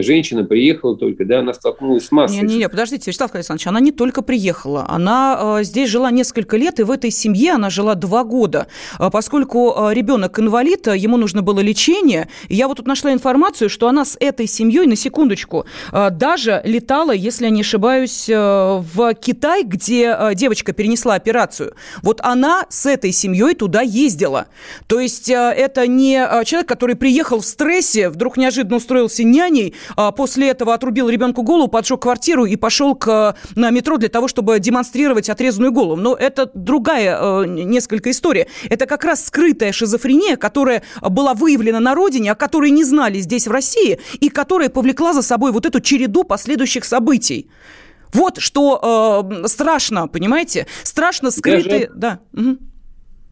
женщина 0.02 0.44
приехала 0.44 0.98
только, 0.98 1.24
да, 1.24 1.40
она 1.40 1.54
столкнулась 1.54 2.08
с 2.08 2.12
массой. 2.12 2.38
Не-не-не, 2.42 2.68
подождите, 2.68 3.04
Вячеслав 3.12 3.36
Александрович, 3.36 3.68
она 3.68 3.80
не 3.80 3.92
только 3.92 4.24
приехала, 4.24 4.86
она 4.90 5.60
э, 5.60 5.64
здесь 5.64 5.88
жила 5.88 6.10
несколько 6.10 6.58
лет, 6.58 6.80
и 6.80 6.84
в 6.84 6.90
этой 6.90 7.12
семье 7.12 7.52
она 7.54 7.70
жила 7.70 7.94
два 7.94 8.24
года. 8.24 8.66
Э, 9.00 9.10
поскольку 9.12 9.72
э, 9.72 9.94
ребенок 9.94 10.40
инвалид, 10.40 10.88
э, 10.88 10.98
ему 10.98 11.18
нужно 11.18 11.44
было 11.44 11.60
лечение, 11.60 12.28
я 12.50 12.68
вот 12.68 12.78
тут 12.78 12.88
нашла 12.88 13.14
информацию, 13.14 13.70
что 13.70 13.88
она 13.88 14.04
с 14.04 14.18
этой 14.20 14.48
семьей, 14.48 14.88
на 14.88 14.96
секундочку, 14.96 15.66
э, 15.92 16.10
даже 16.10 16.62
летала, 16.66 17.12
если 17.12 17.46
я 17.46 17.52
не 17.52 17.62
ошибаюсь, 17.62 18.05
э, 18.30 18.36
в 18.38 19.14
Китай, 19.16 19.64
где 19.64 20.16
э, 20.18 20.36
девочка 20.36 20.74
перенесла 20.74 21.16
операцию. 21.16 21.76
Вот 22.02 22.22
она 22.22 22.66
с 22.70 22.86
этой 22.86 23.12
семьей 23.12 23.56
туда 23.56 23.82
ездила. 23.82 24.48
То 24.88 25.00
есть 25.00 25.30
э, 25.30 25.34
это 25.34 25.88
не 25.88 26.16
человек, 26.46 26.68
который 26.68 26.96
приехал 26.96 27.40
в 27.40 27.46
стрессе, 27.46 28.10
вдруг 28.10 28.38
неожиданно 28.38 28.78
устроился 28.78 29.24
няней, 29.24 29.76
а 29.96 30.12
после 30.12 30.50
этого 30.50 30.74
отрубил 30.74 31.10
ребенку 31.10 31.44
голову, 31.44 31.68
поджег 31.68 32.02
квартиру 32.02 32.46
и 32.46 32.56
пошел 32.56 32.96
к, 32.96 33.36
на 33.56 33.70
метро 33.70 33.98
для 33.98 34.10
того, 34.10 34.28
чтобы 34.28 34.60
демонстрировать 34.60 35.30
отрезанную 35.30 35.72
голову. 35.72 35.96
Но 35.96 36.16
это 36.16 36.50
другая 36.54 37.46
несколько 37.46 38.12
история. 38.12 38.48
Это 38.70 38.86
как 38.86 39.04
раз 39.04 39.26
скрытая 39.26 39.72
шизофрения, 39.72 40.36
которая 40.36 40.84
была 41.02 41.34
выявлена 41.34 41.80
на 41.80 41.96
родине, 41.96 42.32
о 42.32 42.36
которой 42.36 42.72
не 42.72 42.84
знали 42.84 43.20
здесь, 43.20 43.48
в 43.48 43.52
России, 43.52 44.00
и 44.20 44.30
которая 44.30 44.70
повлекла 44.70 45.14
за 45.14 45.22
собой 45.22 45.52
вот 45.52 45.66
эту 45.66 45.80
череду 45.80 46.24
последующих 46.24 46.86
событий. 46.86 47.50
Вот 48.16 48.38
что 48.38 49.30
э, 49.44 49.48
страшно, 49.48 50.08
понимаете? 50.08 50.68
Страшно 50.84 51.32
скрытые... 51.32 51.88
Даже... 51.88 51.92
Да. 51.96 52.20
Угу. 52.34 52.58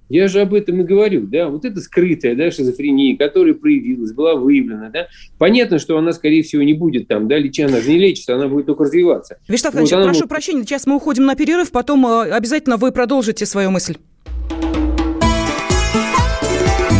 Я 0.09 0.27
же 0.27 0.41
об 0.41 0.53
этом 0.53 0.81
и 0.81 0.83
говорю, 0.83 1.21
да, 1.21 1.47
вот 1.47 1.63
это 1.63 1.79
скрытая, 1.79 2.35
да, 2.35 2.51
шизофрения, 2.51 3.17
которая 3.17 3.53
проявилась, 3.53 4.11
была 4.11 4.35
выявлена, 4.35 4.89
да. 4.89 5.07
Понятно, 5.39 5.79
что 5.79 5.97
она, 5.97 6.11
скорее 6.11 6.43
всего, 6.43 6.61
не 6.63 6.73
будет 6.73 7.07
там, 7.07 7.29
да, 7.29 7.37
лечить, 7.37 7.65
она 7.65 7.79
же 7.79 7.89
не 7.89 7.97
лечится, 7.97 8.35
она 8.35 8.49
будет 8.49 8.65
только 8.65 8.83
развиваться. 8.83 9.37
Вячеслав 9.47 9.73
вот 9.73 9.89
прошу 9.89 10.05
может... 10.05 10.27
прощения, 10.27 10.63
сейчас 10.63 10.85
мы 10.85 10.97
уходим 10.97 11.25
на 11.25 11.35
перерыв, 11.35 11.71
потом 11.71 12.05
э, 12.05 12.31
обязательно 12.31 12.75
вы 12.75 12.91
продолжите 12.91 13.45
свою 13.45 13.71
мысль. 13.71 13.95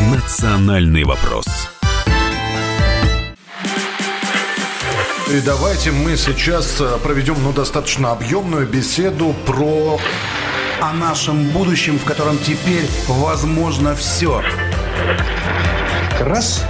Национальный 0.09 1.03
вопрос. 1.03 1.72
И 5.29 5.39
давайте 5.39 5.91
мы 5.91 6.17
сейчас 6.17 6.81
э, 6.81 6.97
проведем 7.01 7.41
ну, 7.41 7.53
достаточно 7.53 8.11
объемную 8.11 8.67
беседу 8.67 9.33
про 9.45 9.97
о 10.81 10.91
нашем 10.91 11.49
будущем, 11.51 11.97
в 11.97 12.03
котором 12.03 12.37
теперь 12.37 12.85
возможно 13.07 13.95
все. 13.95 14.43
Раз 16.19 16.65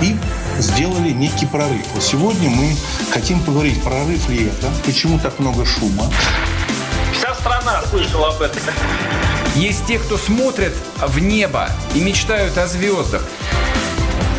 и 0.00 0.16
сделали 0.58 1.10
некий 1.10 1.46
прорыв. 1.46 1.84
Вот 1.92 2.04
сегодня 2.04 2.48
мы 2.48 2.76
хотим 3.12 3.40
поговорить, 3.40 3.82
прорыв 3.82 4.28
ли 4.28 4.46
это, 4.46 4.70
почему 4.86 5.18
так 5.18 5.38
много 5.40 5.66
шума. 5.66 6.04
Вся 7.12 7.34
страна 7.34 7.82
слышала 7.90 8.28
об 8.28 8.42
этом. 8.42 8.62
Есть 9.56 9.86
те, 9.86 9.98
кто 9.98 10.16
смотрят 10.16 10.72
в 10.98 11.18
небо 11.18 11.68
и 11.94 12.00
мечтают 12.00 12.56
о 12.58 12.68
звездах. 12.68 13.24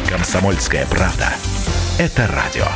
Комсомольская 0.09 0.85
правда. 0.87 1.33
Это 1.97 2.27
радио. 2.27 2.67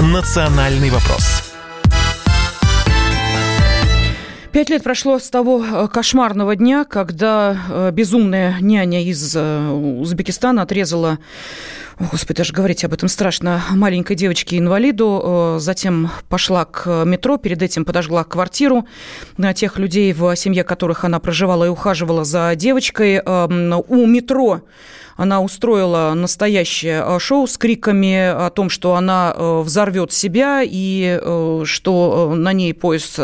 «Национальный 0.00 0.90
вопрос». 0.90 1.46
Пять 4.56 4.70
лет 4.70 4.82
прошло 4.82 5.18
с 5.18 5.28
того 5.28 5.62
э, 5.62 5.88
кошмарного 5.88 6.56
дня, 6.56 6.86
когда 6.86 7.58
э, 7.68 7.90
безумная 7.92 8.56
няня 8.62 9.04
из 9.04 9.36
э, 9.36 9.70
Узбекистана 9.70 10.62
отрезала 10.62 11.18
Господи, 11.98 12.36
даже 12.38 12.52
говорить 12.52 12.84
об 12.84 12.92
этом 12.92 13.08
страшно. 13.08 13.62
Маленькой 13.70 14.16
девочке-инвалиду. 14.16 15.56
Затем 15.58 16.10
пошла 16.28 16.66
к 16.66 17.04
метро, 17.06 17.38
перед 17.38 17.62
этим 17.62 17.86
подожгла 17.86 18.22
квартиру 18.22 18.86
тех 19.54 19.78
людей, 19.78 20.12
в 20.12 20.36
семье 20.36 20.62
которых 20.62 21.04
она 21.04 21.20
проживала 21.20 21.64
и 21.64 21.68
ухаживала 21.68 22.24
за 22.24 22.54
девочкой. 22.54 23.22
У 23.22 24.06
метро 24.06 24.60
она 25.16 25.40
устроила 25.40 26.12
настоящее 26.14 27.02
э, 27.04 27.18
шоу 27.18 27.46
с 27.46 27.56
криками 27.56 28.28
о 28.28 28.50
том, 28.50 28.68
что 28.68 28.94
она 28.94 29.34
э, 29.34 29.60
взорвет 29.62 30.12
себя 30.12 30.62
и 30.62 31.18
э, 31.20 31.62
что 31.64 32.34
на 32.36 32.52
ней 32.52 32.74
пояс 32.74 33.18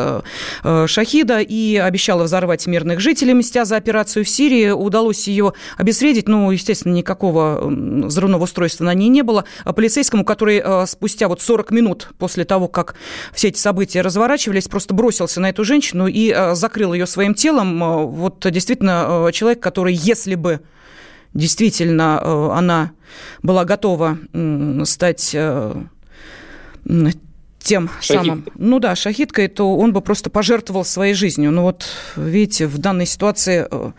Шахида, 0.63 1.41
и 1.41 1.77
обещала 1.77 2.25
взорвать 2.25 2.67
мирных 2.67 3.01
жителей, 3.01 3.35
мстя 3.35 3.65
за 3.65 3.77
операцию 3.77 4.25
в 4.25 4.29
Сирии. 4.29 4.71
Удалось 4.71 5.29
ее 5.29 5.53
обезвредить, 5.77 6.29
ну, 6.29 6.51
естественно, 6.51 6.95
никакого 6.95 7.61
взрывного 7.67 8.45
устройства 8.45 8.85
на 8.85 8.95
ней 8.95 9.09
не 9.09 9.23
было. 9.23 9.45
А 9.65 9.73
полицейскому, 9.73 10.25
который 10.25 10.63
спустя 10.87 11.29
вот 11.29 11.41
40 11.41 11.71
минут 11.71 12.09
после 12.19 12.45
того, 12.45 12.69
как 12.69 12.95
все 13.33 13.49
эти 13.49 13.59
события 13.59 14.01
разворачивались, 14.01 14.69
просто 14.69 14.95
бросился 14.95 15.41
на 15.41 15.51
эту 15.51 15.65
женщину 15.65 16.07
и 16.07 16.35
закрыл 16.53 16.93
ее 16.93 17.07
своим 17.07 17.35
телом. 17.35 18.13
Вот 18.13 18.47
действительно 18.51 19.31
человек, 19.33 19.61
который, 19.61 19.95
если 19.95 20.35
бы 20.35 20.61
действительно 21.35 22.21
э, 22.23 22.51
она 22.53 22.93
была 23.43 23.65
готова 23.65 24.19
стать 24.85 25.31
э, 25.35 25.83
тем 27.63 27.91
Шахид. 28.01 28.25
самым, 28.25 28.47
ну 28.57 28.79
да, 28.79 28.97
шахидкой, 28.97 29.49
то 29.49 29.77
он 29.77 29.93
бы 29.93 30.01
просто 30.01 30.31
пожертвовал 30.31 30.85
своей 30.85 31.15
жизнью. 31.15 31.53
Ну 31.53 31.63
вот, 31.63 31.87
видите, 32.17 32.67
в 32.67 32.79
данной 32.79 33.07
ситуации 33.07 33.67
э, 33.71 33.93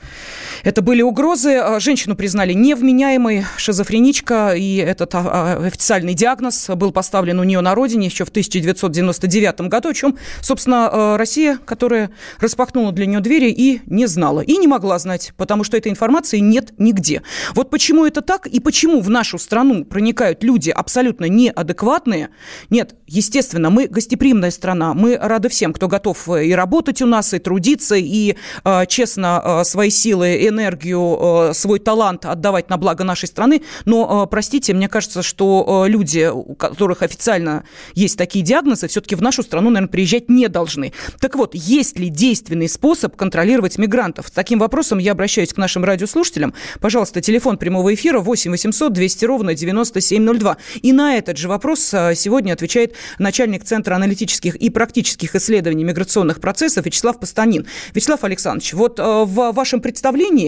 это 0.63 0.81
были 0.81 1.01
угрозы. 1.01 1.57
А 1.57 1.79
женщину 1.79 2.15
признали 2.15 2.53
невменяемой, 2.53 3.45
шизофреничка, 3.57 4.53
и 4.55 4.77
этот 4.77 5.13
а, 5.15 5.21
а, 5.25 5.65
официальный 5.65 6.13
диагноз 6.13 6.69
был 6.75 6.91
поставлен 6.91 7.39
у 7.39 7.43
нее 7.43 7.61
на 7.61 7.75
родине 7.75 8.07
еще 8.07 8.25
в 8.25 8.29
1999 8.29 9.61
году, 9.61 9.89
о 9.89 9.93
чем, 9.93 10.17
собственно, 10.41 10.89
э, 10.91 11.15
Россия, 11.17 11.57
которая 11.65 12.11
распахнула 12.39 12.91
для 12.91 13.05
нее 13.05 13.19
двери 13.19 13.51
и 13.51 13.81
не 13.85 14.05
знала, 14.07 14.41
и 14.41 14.57
не 14.57 14.67
могла 14.67 14.99
знать, 14.99 15.33
потому 15.37 15.63
что 15.63 15.77
этой 15.77 15.91
информации 15.91 16.39
нет 16.39 16.73
нигде. 16.77 17.21
Вот 17.53 17.69
почему 17.69 18.05
это 18.05 18.21
так, 18.21 18.47
и 18.47 18.59
почему 18.59 19.01
в 19.01 19.09
нашу 19.09 19.37
страну 19.37 19.85
проникают 19.85 20.43
люди 20.43 20.69
абсолютно 20.69 21.25
неадекватные, 21.25 22.29
нет, 22.69 22.95
естественно, 23.07 23.69
мы 23.69 23.87
гостеприимная 23.87 24.51
страна. 24.51 24.93
Мы 24.93 25.17
рады 25.17 25.49
всем, 25.49 25.73
кто 25.73 25.87
готов 25.87 26.29
э, 26.29 26.45
и 26.45 26.53
работать 26.53 27.01
у 27.01 27.05
нас, 27.05 27.33
и 27.33 27.39
трудиться, 27.39 27.95
и 27.95 28.35
э, 28.63 28.85
честно 28.87 29.41
э, 29.43 29.63
свои 29.63 29.89
силы, 29.89 30.47
энергию, 30.53 31.51
свой 31.53 31.79
талант 31.79 32.25
отдавать 32.25 32.69
на 32.69 32.77
благо 32.77 33.03
нашей 33.03 33.27
страны. 33.27 33.63
Но, 33.85 34.25
простите, 34.27 34.73
мне 34.73 34.87
кажется, 34.87 35.21
что 35.21 35.85
люди, 35.87 36.29
у 36.31 36.55
которых 36.55 37.01
официально 37.01 37.65
есть 37.93 38.17
такие 38.17 38.45
диагнозы, 38.45 38.87
все-таки 38.87 39.15
в 39.15 39.21
нашу 39.21 39.43
страну, 39.43 39.69
наверное, 39.69 39.91
приезжать 39.91 40.29
не 40.29 40.47
должны. 40.47 40.93
Так 41.19 41.35
вот, 41.35 41.55
есть 41.55 41.99
ли 41.99 42.09
действенный 42.09 42.69
способ 42.69 43.15
контролировать 43.15 43.77
мигрантов? 43.77 44.27
С 44.27 44.31
таким 44.31 44.59
вопросом 44.59 44.99
я 44.99 45.11
обращаюсь 45.11 45.53
к 45.53 45.57
нашим 45.57 45.83
радиослушателям. 45.83 46.53
Пожалуйста, 46.79 47.19
телефон 47.21 47.57
прямого 47.57 47.93
эфира 47.93 48.19
8 48.19 48.51
800 48.51 48.93
200 48.93 49.25
ровно 49.25 49.55
9702. 49.55 50.57
И 50.81 50.93
на 50.93 51.15
этот 51.15 51.37
же 51.37 51.47
вопрос 51.47 51.79
сегодня 51.81 52.53
отвечает 52.53 52.93
начальник 53.17 53.63
Центра 53.63 53.95
аналитических 53.95 54.55
и 54.55 54.69
практических 54.69 55.35
исследований 55.35 55.83
миграционных 55.83 56.39
процессов 56.39 56.85
Вячеслав 56.85 57.19
Постанин. 57.19 57.65
Вячеслав 57.93 58.23
Александрович, 58.23 58.73
вот 58.73 58.99
в 58.99 59.51
вашем 59.51 59.81
представлении 59.81 60.42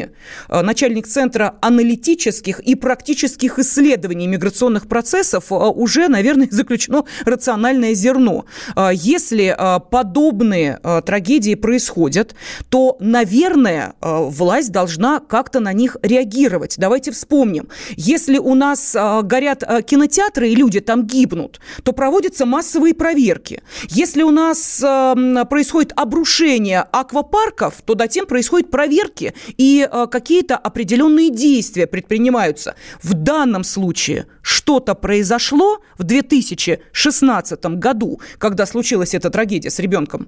начальник 0.49 1.07
Центра 1.07 1.55
аналитических 1.61 2.59
и 2.59 2.75
практических 2.75 3.59
исследований 3.59 4.27
миграционных 4.27 4.87
процессов 4.87 5.45
уже, 5.49 6.07
наверное, 6.07 6.47
заключено 6.51 7.05
рациональное 7.25 7.93
зерно. 7.93 8.45
Если 8.93 9.55
подобные 9.91 10.79
трагедии 11.05 11.55
происходят, 11.55 12.35
то, 12.69 12.97
наверное, 12.99 13.93
власть 14.01 14.71
должна 14.71 15.19
как-то 15.19 15.59
на 15.59 15.73
них 15.73 15.97
реагировать. 16.01 16.75
Давайте 16.77 17.11
вспомним. 17.11 17.69
Если 17.95 18.37
у 18.37 18.55
нас 18.55 18.95
горят 19.23 19.63
кинотеатры 19.85 20.49
и 20.49 20.55
люди 20.55 20.79
там 20.79 21.05
гибнут, 21.05 21.59
то 21.83 21.91
проводятся 21.91 22.45
массовые 22.45 22.93
проверки. 22.93 23.61
Если 23.89 24.23
у 24.23 24.31
нас 24.31 24.81
а, 24.83 25.15
происходит 25.45 25.93
обрушение 25.95 26.81
аквапарков, 26.81 27.81
то 27.85 27.95
затем 27.97 28.25
происходят 28.25 28.69
проверки 28.69 29.33
и 29.57 29.84
какие-то 30.07 30.57
определенные 30.57 31.29
действия 31.29 31.87
предпринимаются. 31.87 32.75
В 33.01 33.13
данном 33.13 33.63
случае 33.63 34.27
что-то 34.41 34.95
произошло 34.95 35.79
в 35.97 36.03
2016 36.03 37.65
году, 37.65 38.19
когда 38.37 38.65
случилась 38.65 39.13
эта 39.13 39.29
трагедия 39.29 39.69
с 39.69 39.79
ребенком? 39.79 40.27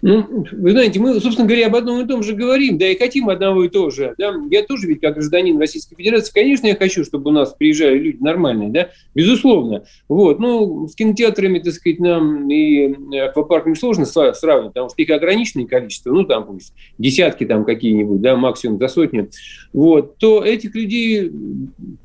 Ну, 0.00 0.46
вы 0.52 0.70
знаете, 0.70 1.00
мы, 1.00 1.18
собственно 1.20 1.48
говоря, 1.48 1.66
об 1.66 1.74
одном 1.74 2.04
и 2.04 2.08
том 2.08 2.22
же 2.22 2.34
говорим, 2.34 2.78
да 2.78 2.88
и 2.88 2.96
хотим 2.96 3.28
одного 3.28 3.64
и 3.64 3.68
того 3.68 3.90
же. 3.90 4.14
Да? 4.16 4.32
Я 4.50 4.62
тоже 4.62 4.86
ведь 4.86 5.00
как 5.00 5.14
гражданин 5.14 5.58
Российской 5.58 5.96
Федерации, 5.96 6.32
конечно, 6.32 6.68
я 6.68 6.76
хочу, 6.76 7.04
чтобы 7.04 7.30
у 7.30 7.32
нас 7.32 7.52
приезжали 7.52 7.98
люди 7.98 8.18
нормальные, 8.20 8.70
да, 8.70 8.90
безусловно. 9.14 9.84
Вот, 10.08 10.38
ну, 10.38 10.86
с 10.86 10.94
кинотеатрами, 10.94 11.58
так 11.58 11.72
сказать, 11.72 11.98
нам 11.98 12.48
и 12.48 13.18
аквапарками 13.18 13.74
сложно 13.74 14.04
сравнивать, 14.04 14.74
потому 14.74 14.88
что 14.88 15.02
их 15.02 15.10
ограниченное 15.10 15.66
количество, 15.66 16.12
ну, 16.12 16.24
там 16.24 16.46
пусть 16.46 16.72
десятки 16.98 17.44
там 17.44 17.64
какие-нибудь, 17.64 18.20
да, 18.20 18.36
максимум 18.36 18.78
до 18.78 18.86
сотни, 18.86 19.28
вот, 19.72 20.16
то 20.18 20.44
этих 20.44 20.76
людей, 20.76 21.32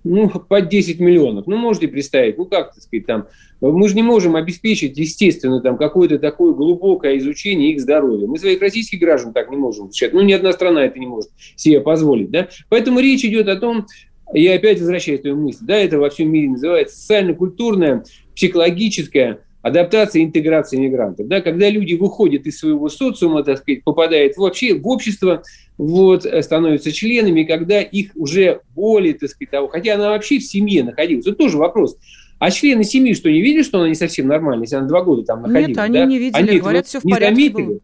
ну, 0.03 0.29
под 0.29 0.67
10 0.67 0.99
миллионов. 0.99 1.45
Ну, 1.45 1.57
можете 1.57 1.87
представить, 1.87 2.39
ну, 2.39 2.45
как, 2.45 2.73
так 2.73 2.83
сказать, 2.83 3.05
там, 3.05 3.27
мы 3.61 3.87
же 3.87 3.95
не 3.95 4.03
можем 4.03 4.35
обеспечить, 4.35 4.97
естественно, 4.97 5.61
там 5.61 5.77
какое-то 5.77 6.19
такое 6.19 6.53
глубокое 6.53 7.17
изучение 7.19 7.71
их 7.71 7.82
здоровья. 7.83 8.27
Мы 8.27 8.39
своих 8.39 8.59
российских 8.61 8.99
граждан 8.99 9.33
так 9.33 9.51
не 9.51 9.57
можем 9.57 9.87
защищать. 9.87 10.13
Ну, 10.13 10.21
ни 10.21 10.33
одна 10.33 10.51
страна 10.51 10.85
это 10.85 10.99
не 10.99 11.05
может 11.05 11.29
себе 11.55 11.79
позволить. 11.81 12.31
Да? 12.31 12.47
Поэтому 12.69 12.99
речь 12.99 13.23
идет 13.23 13.47
о 13.47 13.55
том, 13.55 13.85
я 14.33 14.55
опять 14.55 14.79
возвращаюсь 14.79 15.19
к 15.19 15.23
твоей 15.23 15.35
мысли, 15.35 15.63
да, 15.65 15.77
это 15.77 15.99
во 15.99 16.09
всем 16.09 16.31
мире 16.31 16.49
называется 16.49 16.97
социально-культурная, 16.97 18.03
психологическая 18.35 19.39
адаптация, 19.61 20.23
интеграция 20.23 20.79
мигрантов. 20.79 21.27
Да, 21.27 21.41
когда 21.41 21.69
люди 21.69 21.93
выходят 21.93 22.45
из 22.45 22.59
своего 22.59 22.89
социума, 22.89 23.43
так 23.43 23.59
сказать, 23.59 23.83
попадают 23.83 24.35
вообще 24.37 24.75
в 24.75 24.87
общество, 24.87 25.43
вот, 25.77 26.25
становятся 26.41 26.91
членами, 26.91 27.43
когда 27.43 27.81
их 27.81 28.11
уже 28.15 28.59
более, 28.75 29.13
так 29.13 29.29
сказать, 29.29 29.51
того, 29.51 29.67
хотя 29.69 29.95
она 29.95 30.09
вообще 30.09 30.39
в 30.39 30.43
семье 30.43 30.83
находилась. 30.83 31.25
Это 31.25 31.35
тоже 31.37 31.57
вопрос. 31.57 31.97
А 32.43 32.51
члены 32.51 32.83
семьи 32.83 33.13
что, 33.13 33.31
не 33.31 33.41
видели, 33.41 33.63
что 33.63 33.79
она 33.79 33.87
не 33.87 33.95
совсем 33.95 34.27
нормальная, 34.27 34.65
если 34.65 34.75
она 34.75 34.85
два 34.85 35.01
года 35.01 35.23
там 35.23 35.43
находилась? 35.43 35.69
Нет, 35.69 35.77
они 35.77 35.93
да? 35.93 36.05
не 36.05 36.19
видели, 36.19 36.41
они 36.41 36.59
говорят, 36.59 36.85
все 36.85 36.99
в 36.99 37.03
порядке 37.03 37.35
заметили? 37.35 37.63
было. 37.63 37.79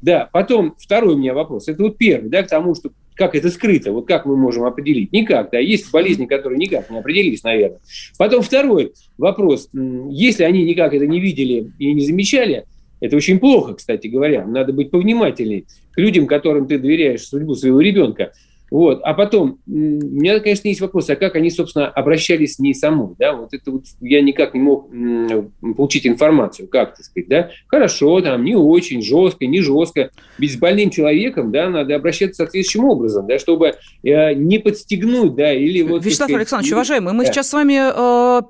Да, 0.00 0.30
потом 0.32 0.74
второй 0.78 1.16
у 1.16 1.18
меня 1.18 1.34
вопрос. 1.34 1.68
Это 1.68 1.82
вот 1.82 1.98
первый, 1.98 2.30
да, 2.30 2.42
к 2.42 2.48
тому, 2.48 2.74
что 2.74 2.92
как 3.14 3.34
это 3.34 3.50
скрыто, 3.50 3.92
вот 3.92 4.06
как 4.06 4.24
мы 4.24 4.38
можем 4.38 4.64
определить? 4.64 5.12
Никак, 5.12 5.50
да, 5.50 5.58
есть 5.58 5.92
болезни, 5.92 6.24
которые 6.24 6.58
никак 6.58 6.88
не 6.88 6.96
определились, 6.96 7.42
наверное. 7.42 7.80
Потом 8.16 8.40
второй 8.40 8.94
вопрос. 9.18 9.68
Если 10.08 10.44
они 10.44 10.64
никак 10.64 10.94
это 10.94 11.06
не 11.06 11.20
видели 11.20 11.70
и 11.78 11.92
не 11.92 12.06
замечали, 12.06 12.64
это 13.00 13.16
очень 13.16 13.38
плохо, 13.38 13.74
кстати 13.74 14.06
говоря. 14.06 14.46
Надо 14.46 14.72
быть 14.72 14.90
повнимательней 14.90 15.66
к 15.92 15.98
людям, 15.98 16.26
которым 16.26 16.66
ты 16.66 16.78
доверяешь 16.78 17.26
судьбу 17.26 17.54
своего 17.54 17.82
ребенка. 17.82 18.32
Вот. 18.70 19.00
А 19.02 19.14
потом, 19.14 19.58
у 19.66 19.70
меня, 19.70 20.38
конечно, 20.40 20.68
есть 20.68 20.80
вопрос, 20.80 21.10
а 21.10 21.16
как 21.16 21.34
они, 21.34 21.50
собственно, 21.50 21.88
обращались 21.88 22.54
с 22.54 22.58
ней 22.60 22.74
самой, 22.74 23.14
да, 23.18 23.34
вот 23.34 23.52
это 23.52 23.70
вот 23.72 23.84
я 24.00 24.22
никак 24.22 24.54
не 24.54 24.60
мог 24.60 24.88
получить 25.76 26.06
информацию, 26.06 26.68
как, 26.68 26.96
так 26.96 27.04
сказать, 27.04 27.28
да, 27.28 27.50
хорошо, 27.66 28.20
там, 28.20 28.44
не 28.44 28.54
очень, 28.54 29.02
жестко, 29.02 29.46
не 29.46 29.60
жестко, 29.60 30.10
ведь 30.38 30.52
с 30.52 30.56
больным 30.56 30.90
человеком, 30.90 31.50
да, 31.50 31.68
надо 31.68 31.96
обращаться 31.96 32.44
соответствующим 32.44 32.84
образом, 32.84 33.26
да, 33.26 33.38
чтобы 33.38 33.74
э, 34.02 34.34
не 34.34 34.58
подстегнуть, 34.58 35.34
да, 35.34 35.52
или 35.52 35.82
вот... 35.82 36.04
Вячеслав 36.04 36.28
сказать, 36.28 36.40
Александрович, 36.42 36.72
уважаемый, 36.72 37.12
мы 37.12 37.24
да. 37.24 37.32
сейчас 37.32 37.48
с 37.50 37.52
вами 37.52 38.38
э, 38.38 38.42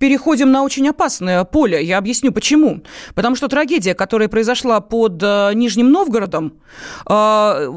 переходим 0.00 0.50
на 0.50 0.64
очень 0.64 0.88
опасное 0.88 1.44
поле. 1.44 1.84
Я 1.84 1.98
объясню 1.98 2.32
почему. 2.32 2.82
Потому 3.14 3.36
что 3.36 3.48
трагедия, 3.48 3.94
которая 3.94 4.28
произошла 4.28 4.80
под 4.80 5.22
э, 5.22 5.52
Нижним 5.54 5.92
Новгородом, 5.92 6.54
э, 7.08 7.70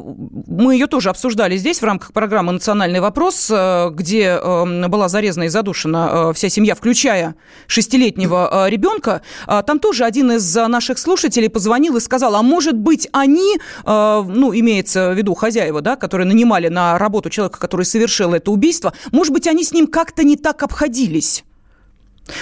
мы 0.48 0.74
ее 0.74 0.88
тоже 0.88 1.10
обсуждали 1.10 1.58
здесь 1.58 1.82
в 1.82 1.84
рамках 1.84 2.13
программы 2.13 2.53
«Национальный 2.53 3.01
вопрос», 3.01 3.51
э, 3.51 3.89
где 3.92 4.39
была 4.88 5.10
зарезана 5.10 5.44
и 5.44 5.50
задушена 5.50 6.32
вся 6.34 6.48
семья, 6.48 6.75
включая 6.75 7.36
шестилетнего 7.68 8.70
ребенка. 8.70 9.22
Там 9.46 9.80
тоже 9.80 10.06
один 10.06 10.32
из 10.32 10.56
наших 10.56 10.98
слушателей 10.98 11.50
позвонил 11.50 11.98
и 11.98 12.00
сказал, 12.00 12.36
а 12.36 12.42
может 12.42 12.77
быть 12.77 13.10
они, 13.12 13.58
ну, 13.86 14.53
имеется 14.53 15.12
в 15.12 15.18
виду 15.18 15.34
хозяева, 15.34 15.82
да, 15.82 15.98
которые 15.98 16.25
нанимали 16.25 16.70
на 16.70 16.98
работу 16.98 17.29
человека, 17.29 17.59
который 17.59 17.86
совершил 17.86 18.33
это 18.33 18.50
убийство, 18.51 18.94
может 19.12 19.33
быть, 19.33 19.48
они 19.48 19.66
с 19.66 19.74
ним 19.74 19.88
как-то 19.88 20.24
не 20.24 20.38
так 20.38 20.64
обходились. 20.64 21.44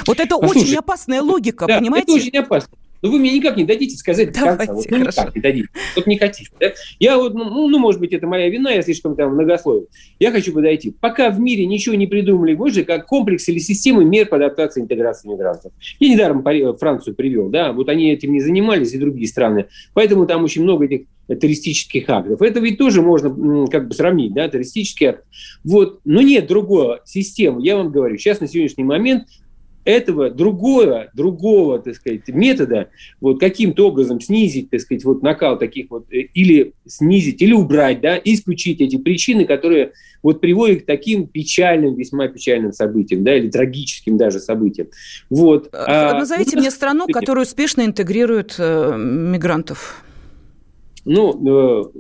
Вот 0.06 0.20
это 0.20 0.38
Послушай, 0.38 0.64
очень 0.64 0.76
опасная 0.78 1.22
логика, 1.22 1.66
да, 1.68 1.80
понимаете? 1.80 2.14
Это 2.14 2.22
очень 2.22 2.38
опасно. 2.38 2.78
Но 3.02 3.10
вы 3.10 3.18
мне 3.18 3.34
никак 3.34 3.58
не 3.58 3.64
дадите 3.64 3.98
сказать 3.98 4.32
Давайте, 4.32 4.58
до 4.58 4.58
конца. 4.58 4.74
Вот, 4.74 4.86
ну, 4.92 4.98
хорошо. 5.00 5.22
никак 5.22 5.36
не 5.36 5.42
дадите. 5.42 5.68
Вот 5.96 6.08
не 6.08 6.18
хотите. 6.18 6.52
Да? 6.60 6.72
Я 7.00 7.18
вот, 7.18 7.34
ну, 7.34 7.68
ну, 7.68 7.80
может 7.80 8.00
быть, 8.00 8.14
это 8.14 8.28
моя 8.28 8.50
вина, 8.50 8.70
я 8.72 8.82
слишком 8.84 9.16
там 9.16 9.34
многословен. 9.34 9.88
Я 10.20 10.32
хочу 10.32 10.54
подойти. 10.54 10.94
Пока 11.00 11.32
в 11.32 11.40
мире 11.40 11.66
ничего 11.66 11.96
не 11.96 12.06
придумали 12.06 12.54
больше, 12.54 12.84
как 12.84 13.08
комплекс 13.08 13.48
или 13.50 13.58
системы 13.58 14.06
мер 14.06 14.28
по 14.28 14.38
адаптации 14.38 14.82
и 14.82 14.84
интеграции 14.84 15.30
мигрантов. 15.30 15.72
Я 16.00 16.10
недаром 16.10 16.44
Францию 16.78 17.16
привел, 17.16 17.50
да, 17.50 17.74
вот 17.74 17.90
они 17.90 18.12
этим 18.12 18.34
не 18.34 18.40
занимались, 18.40 18.94
и 18.94 19.00
другие 19.00 19.28
страны. 19.28 19.66
Поэтому 19.94 20.28
там 20.28 20.44
очень 20.44 20.62
много 20.62 20.86
этих 20.86 21.08
террористических 21.28 22.08
актов. 22.08 22.42
Это 22.42 22.60
ведь 22.60 22.78
тоже 22.78 23.02
можно 23.02 23.68
как 23.68 23.88
бы 23.88 23.94
сравнить, 23.96 24.34
да, 24.34 24.48
террористический 24.48 25.08
акт. 25.08 25.24
Вот, 25.64 26.02
но 26.06 26.22
нет 26.22 26.46
другой 26.48 27.00
системы. 27.06 27.64
Я 27.66 27.78
вам 27.78 27.90
говорю, 27.90 28.18
сейчас 28.18 28.42
на 28.42 28.48
сегодняшний 28.48 28.84
момент 28.84 29.24
этого 29.84 30.30
другого, 30.30 31.10
другого, 31.14 31.80
так 31.80 31.96
сказать, 31.96 32.28
метода, 32.28 32.90
вот 33.20 33.40
каким-то 33.40 33.88
образом 33.88 34.22
снизить, 34.22 34.70
так 34.70 34.82
сказать, 34.82 35.04
вот 35.04 35.22
накал 35.22 35.58
таких 35.58 35.90
вот, 35.90 36.12
э, 36.12 36.22
или 36.34 36.74
снизить, 36.86 37.42
или 37.42 37.54
убрать, 37.54 38.02
да, 38.02 38.20
исключить 38.24 38.82
эти 38.82 38.98
причины, 38.98 39.46
которые 39.46 39.94
вот 40.24 40.40
приводят 40.40 40.84
к 40.84 40.86
таким 40.86 41.28
печальным, 41.28 41.96
весьма 41.96 42.28
печальным 42.28 42.74
событиям, 42.74 43.24
да, 43.24 43.36
или 43.36 43.50
трагическим 43.50 44.18
даже 44.18 44.40
событиям. 44.40 44.88
Вот. 45.30 45.70
А, 45.74 46.14
Назовите 46.14 46.56
ну, 46.56 46.62
мне 46.62 46.72
страну, 46.72 47.08
которая 47.08 47.46
успешно 47.46 47.86
интегрирует 47.86 48.56
э, 48.60 48.96
мигрантов. 48.98 50.04
Ну, 51.06 51.82
э, 51.84 52.00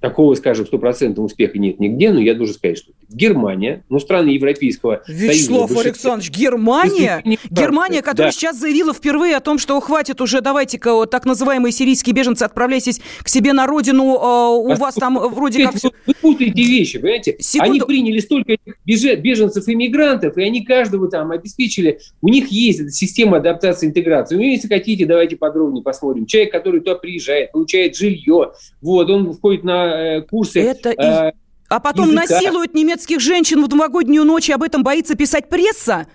такого, 0.00 0.34
скажем, 0.34 0.66
стопроцентного 0.66 1.26
успеха 1.26 1.58
нет 1.58 1.78
нигде, 1.78 2.12
но 2.12 2.20
я 2.20 2.34
должен 2.34 2.56
сказать, 2.56 2.78
что 2.78 2.92
Германия, 3.14 3.84
ну, 3.88 3.98
страны 3.98 4.30
Европейского 4.30 5.02
Вячеслав 5.06 5.70
Союза... 5.70 5.88
Александрович, 5.88 6.30
Германия? 6.30 7.22
Германия, 7.50 8.02
которая 8.02 8.32
да. 8.32 8.32
сейчас 8.32 8.58
заявила 8.58 8.92
впервые 8.92 9.36
о 9.36 9.40
том, 9.40 9.58
что 9.58 9.78
хватит 9.80 10.20
уже, 10.20 10.40
давайте-ка, 10.40 11.06
так 11.06 11.24
называемые 11.24 11.72
сирийские 11.72 12.14
беженцы, 12.14 12.42
отправляйтесь 12.42 13.00
к 13.22 13.28
себе 13.28 13.52
на 13.52 13.66
родину, 13.66 14.18
а, 14.20 14.50
у 14.50 14.72
а 14.72 14.76
вас 14.76 14.94
там 14.94 15.18
вроде 15.18 15.64
как... 15.64 15.74
Вы 16.06 16.14
путаете 16.20 16.62
вещи, 16.62 16.98
понимаете? 16.98 17.36
Секунду. 17.38 17.72
Они 17.72 17.80
приняли 17.80 18.18
столько 18.20 18.56
беженцев 18.84 19.68
и 19.68 19.74
мигрантов, 19.74 20.36
и 20.38 20.42
они 20.42 20.64
каждого 20.64 21.08
там 21.08 21.30
обеспечили, 21.30 22.00
у 22.20 22.28
них 22.28 22.48
есть 22.48 22.80
эта 22.80 22.90
система 22.90 23.38
адаптации 23.38 23.86
и 23.86 23.88
интеграции. 23.88 24.36
Ну, 24.36 24.42
если 24.42 24.68
хотите, 24.68 25.06
давайте 25.06 25.36
подробнее 25.36 25.82
посмотрим. 25.82 26.26
Человек, 26.26 26.52
который 26.52 26.80
туда 26.80 26.96
приезжает, 26.96 27.52
получает 27.52 27.96
жилье, 27.96 28.52
вот, 28.80 29.10
он 29.10 29.32
входит 29.32 29.64
на 29.64 30.16
э, 30.16 30.22
курсы... 30.22 30.60
Это 30.60 30.90
э, 30.90 31.30
и 31.30 31.41
а 31.72 31.80
потом 31.80 32.10
языка. 32.10 32.34
насилуют 32.34 32.74
немецких 32.74 33.20
женщин 33.20 33.64
в 33.64 33.68
новогоднюю 33.68 34.24
ночь, 34.24 34.48
и 34.48 34.52
об 34.52 34.62
этом 34.62 34.82
боится 34.82 35.14
писать 35.14 35.48
пресса? 35.48 36.06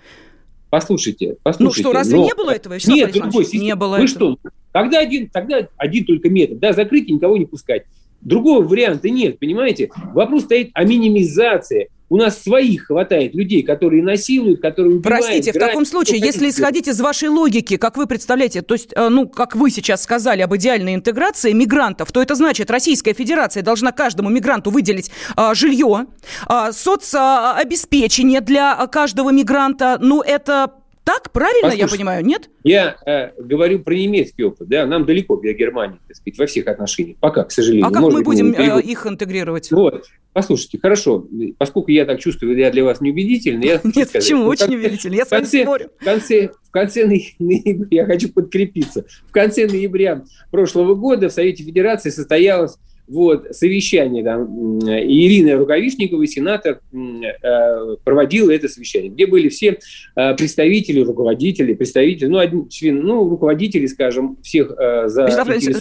Послушайте, 0.70 1.36
послушайте. 1.42 1.82
Ну 1.82 1.90
что, 1.90 1.92
разве 1.92 2.16
но... 2.16 2.24
не 2.24 2.34
было 2.34 2.50
этого, 2.50 2.74
Вячеслав 2.74 2.96
Нет, 2.96 3.12
другой 3.12 3.46
Не 3.52 3.74
было 3.74 3.96
Вы 3.96 4.04
этого. 4.04 4.08
что? 4.08 4.38
Тогда 4.72 4.98
один, 4.98 5.28
тогда 5.28 5.66
один 5.76 6.04
только 6.04 6.28
метод, 6.28 6.58
да, 6.58 6.72
закрыть 6.72 7.08
и 7.08 7.12
никого 7.12 7.36
не 7.36 7.46
пускать. 7.46 7.84
Другого 8.20 8.62
варианта 8.64 9.08
нет, 9.10 9.38
понимаете? 9.38 9.90
Вопрос 10.12 10.44
стоит 10.44 10.70
о 10.74 10.84
минимизации 10.84 11.88
у 12.10 12.16
нас 12.16 12.42
своих 12.42 12.86
хватает 12.86 13.34
людей, 13.34 13.62
которые 13.62 14.02
насилуют, 14.02 14.60
которые 14.60 14.96
убивают. 14.96 15.24
Простите, 15.24 15.52
в 15.52 15.60
таком 15.60 15.84
случае, 15.84 16.20
если 16.20 16.48
исходить 16.48 16.88
из 16.88 17.00
вашей 17.00 17.28
логики, 17.28 17.76
как 17.76 17.96
вы 17.96 18.06
представляете, 18.06 18.62
то 18.62 18.74
есть, 18.74 18.90
э, 18.94 19.08
ну, 19.08 19.28
как 19.28 19.54
вы 19.54 19.70
сейчас 19.70 20.02
сказали 20.02 20.40
об 20.42 20.54
идеальной 20.56 20.94
интеграции 20.94 21.52
мигрантов, 21.52 22.10
то 22.12 22.22
это 22.22 22.34
значит, 22.34 22.70
Российская 22.70 23.12
Федерация 23.12 23.62
должна 23.62 23.92
каждому 23.92 24.30
мигранту 24.30 24.70
выделить 24.70 25.10
а, 25.36 25.54
жилье, 25.54 26.06
а, 26.46 26.72
соцобеспечение 26.72 28.40
для 28.40 28.86
каждого 28.86 29.30
мигранта. 29.30 29.98
Ну, 30.00 30.22
это 30.22 30.72
Так, 31.08 31.32
правильно 31.32 31.70
Послушайте, 31.70 31.90
я 31.90 31.96
понимаю, 31.96 32.22
нет? 32.22 32.50
Я 32.64 32.96
э, 33.06 33.30
говорю 33.38 33.78
про 33.78 33.94
немецкий 33.94 34.44
опыт, 34.44 34.68
да, 34.68 34.84
нам 34.84 35.06
далеко 35.06 35.36
до 35.36 35.54
Германии, 35.54 35.98
так 36.06 36.14
сказать, 36.18 36.38
во 36.38 36.44
всех 36.44 36.66
отношениях, 36.66 37.16
пока, 37.18 37.44
к 37.44 37.50
сожалению. 37.50 37.86
А 37.86 37.90
как 37.90 38.02
Может 38.02 38.18
мы 38.18 38.24
будем 38.24 38.52
э, 38.52 38.82
их 38.82 39.06
интегрировать? 39.06 39.70
Вот, 39.72 40.04
послушайте, 40.34 40.78
хорошо, 40.78 41.26
поскольку 41.56 41.92
я 41.92 42.04
так 42.04 42.20
чувствую, 42.20 42.58
я 42.58 42.70
для 42.70 42.84
вас 42.84 43.00
неубедительный, 43.00 43.68
я 43.68 43.80
Нет, 43.96 44.12
почему, 44.12 44.42
ну, 44.42 44.48
очень 44.50 44.74
убедительный, 44.74 45.16
я 45.16 45.24
с 45.24 45.30
вами 45.30 45.44
спорю. 45.44 45.90
В 45.98 46.04
конце, 46.04 46.50
в 46.62 46.70
конце 46.70 47.06
ноября, 47.38 47.86
я 47.90 48.04
хочу 48.04 48.30
подкрепиться, 48.30 49.06
в 49.26 49.32
конце 49.32 49.66
ноября 49.66 50.24
прошлого 50.50 50.94
года 50.94 51.30
в 51.30 51.32
Совете 51.32 51.64
Федерации 51.64 52.10
состоялась 52.10 52.76
вот, 53.08 53.48
совещание, 53.52 54.22
там, 54.22 54.78
Ирина 54.80 55.56
Рукавишникова, 55.56 56.26
сенатор, 56.26 56.80
э, 56.92 57.96
проводила 58.04 58.50
это 58.50 58.68
совещание, 58.68 59.10
где 59.10 59.26
были 59.26 59.48
все 59.48 59.78
э, 60.16 60.34
представители, 60.34 61.00
руководители, 61.00 61.74
представители, 61.74 62.26
ну, 62.26 62.38
один 62.38 62.68
член, 62.68 63.00
ну, 63.00 63.28
руководители, 63.28 63.86
скажем, 63.86 64.36
всех 64.42 64.72
э, 64.78 65.08
за 65.08 65.26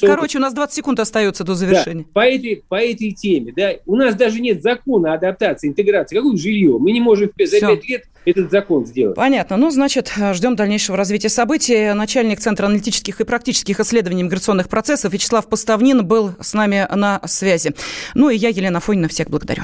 Короче, 0.02 0.38
у 0.38 0.42
нас 0.42 0.54
20 0.54 0.76
секунд 0.76 1.00
остается 1.00 1.44
до 1.44 1.56
завершения. 1.56 2.04
Да, 2.04 2.10
по, 2.14 2.26
этой, 2.26 2.64
по 2.68 2.76
этой 2.76 3.12
теме, 3.12 3.54
да, 3.56 3.74
у 3.86 3.96
нас 3.96 4.16
даже 4.16 4.40
нет 4.40 4.62
закона 4.62 5.14
адаптации, 5.14 5.68
интеграции. 5.68 6.16
Какое 6.16 6.38
жилье? 6.38 6.78
Мы 6.80 6.92
не 6.92 7.02
можем 7.02 7.32
за 7.38 7.60
5 7.60 7.90
лет 7.90 8.04
этот 8.28 8.52
закон 8.52 8.86
сделать. 8.86 9.16
Понятно. 9.16 9.58
Ну, 9.58 9.72
значит, 9.72 10.14
ждем 10.34 10.56
дальнейшего 10.56 10.98
развития 10.98 11.30
событий. 11.30 11.94
Начальник 11.94 12.40
Центра 12.40 12.66
аналитических 12.66 13.22
и 13.22 13.24
практических 13.24 13.80
исследований 13.80 14.24
миграционных 14.24 14.68
процессов 14.68 15.14
Вячеслав 15.14 15.48
Поставнин 15.48 16.06
был 16.06 16.34
с 16.42 16.54
нами 16.54 16.88
на 16.94 17.22
связи. 17.26 17.74
Ну 18.14 18.30
и 18.30 18.36
я, 18.36 18.50
Елена 18.50 18.80
Фонина, 18.80 19.08
всех 19.08 19.30
благодарю. 19.30 19.64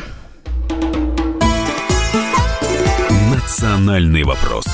Национальный 3.34 4.24
вопрос. 4.24 4.66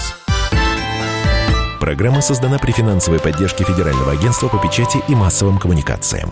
Программа 1.79 2.21
создана 2.21 2.59
при 2.59 2.71
финансовой 2.71 3.19
поддержке 3.19 3.63
Федерального 3.63 4.11
агентства 4.11 4.47
по 4.47 4.59
печати 4.59 4.99
и 5.07 5.15
массовым 5.15 5.57
коммуникациям. 5.57 6.31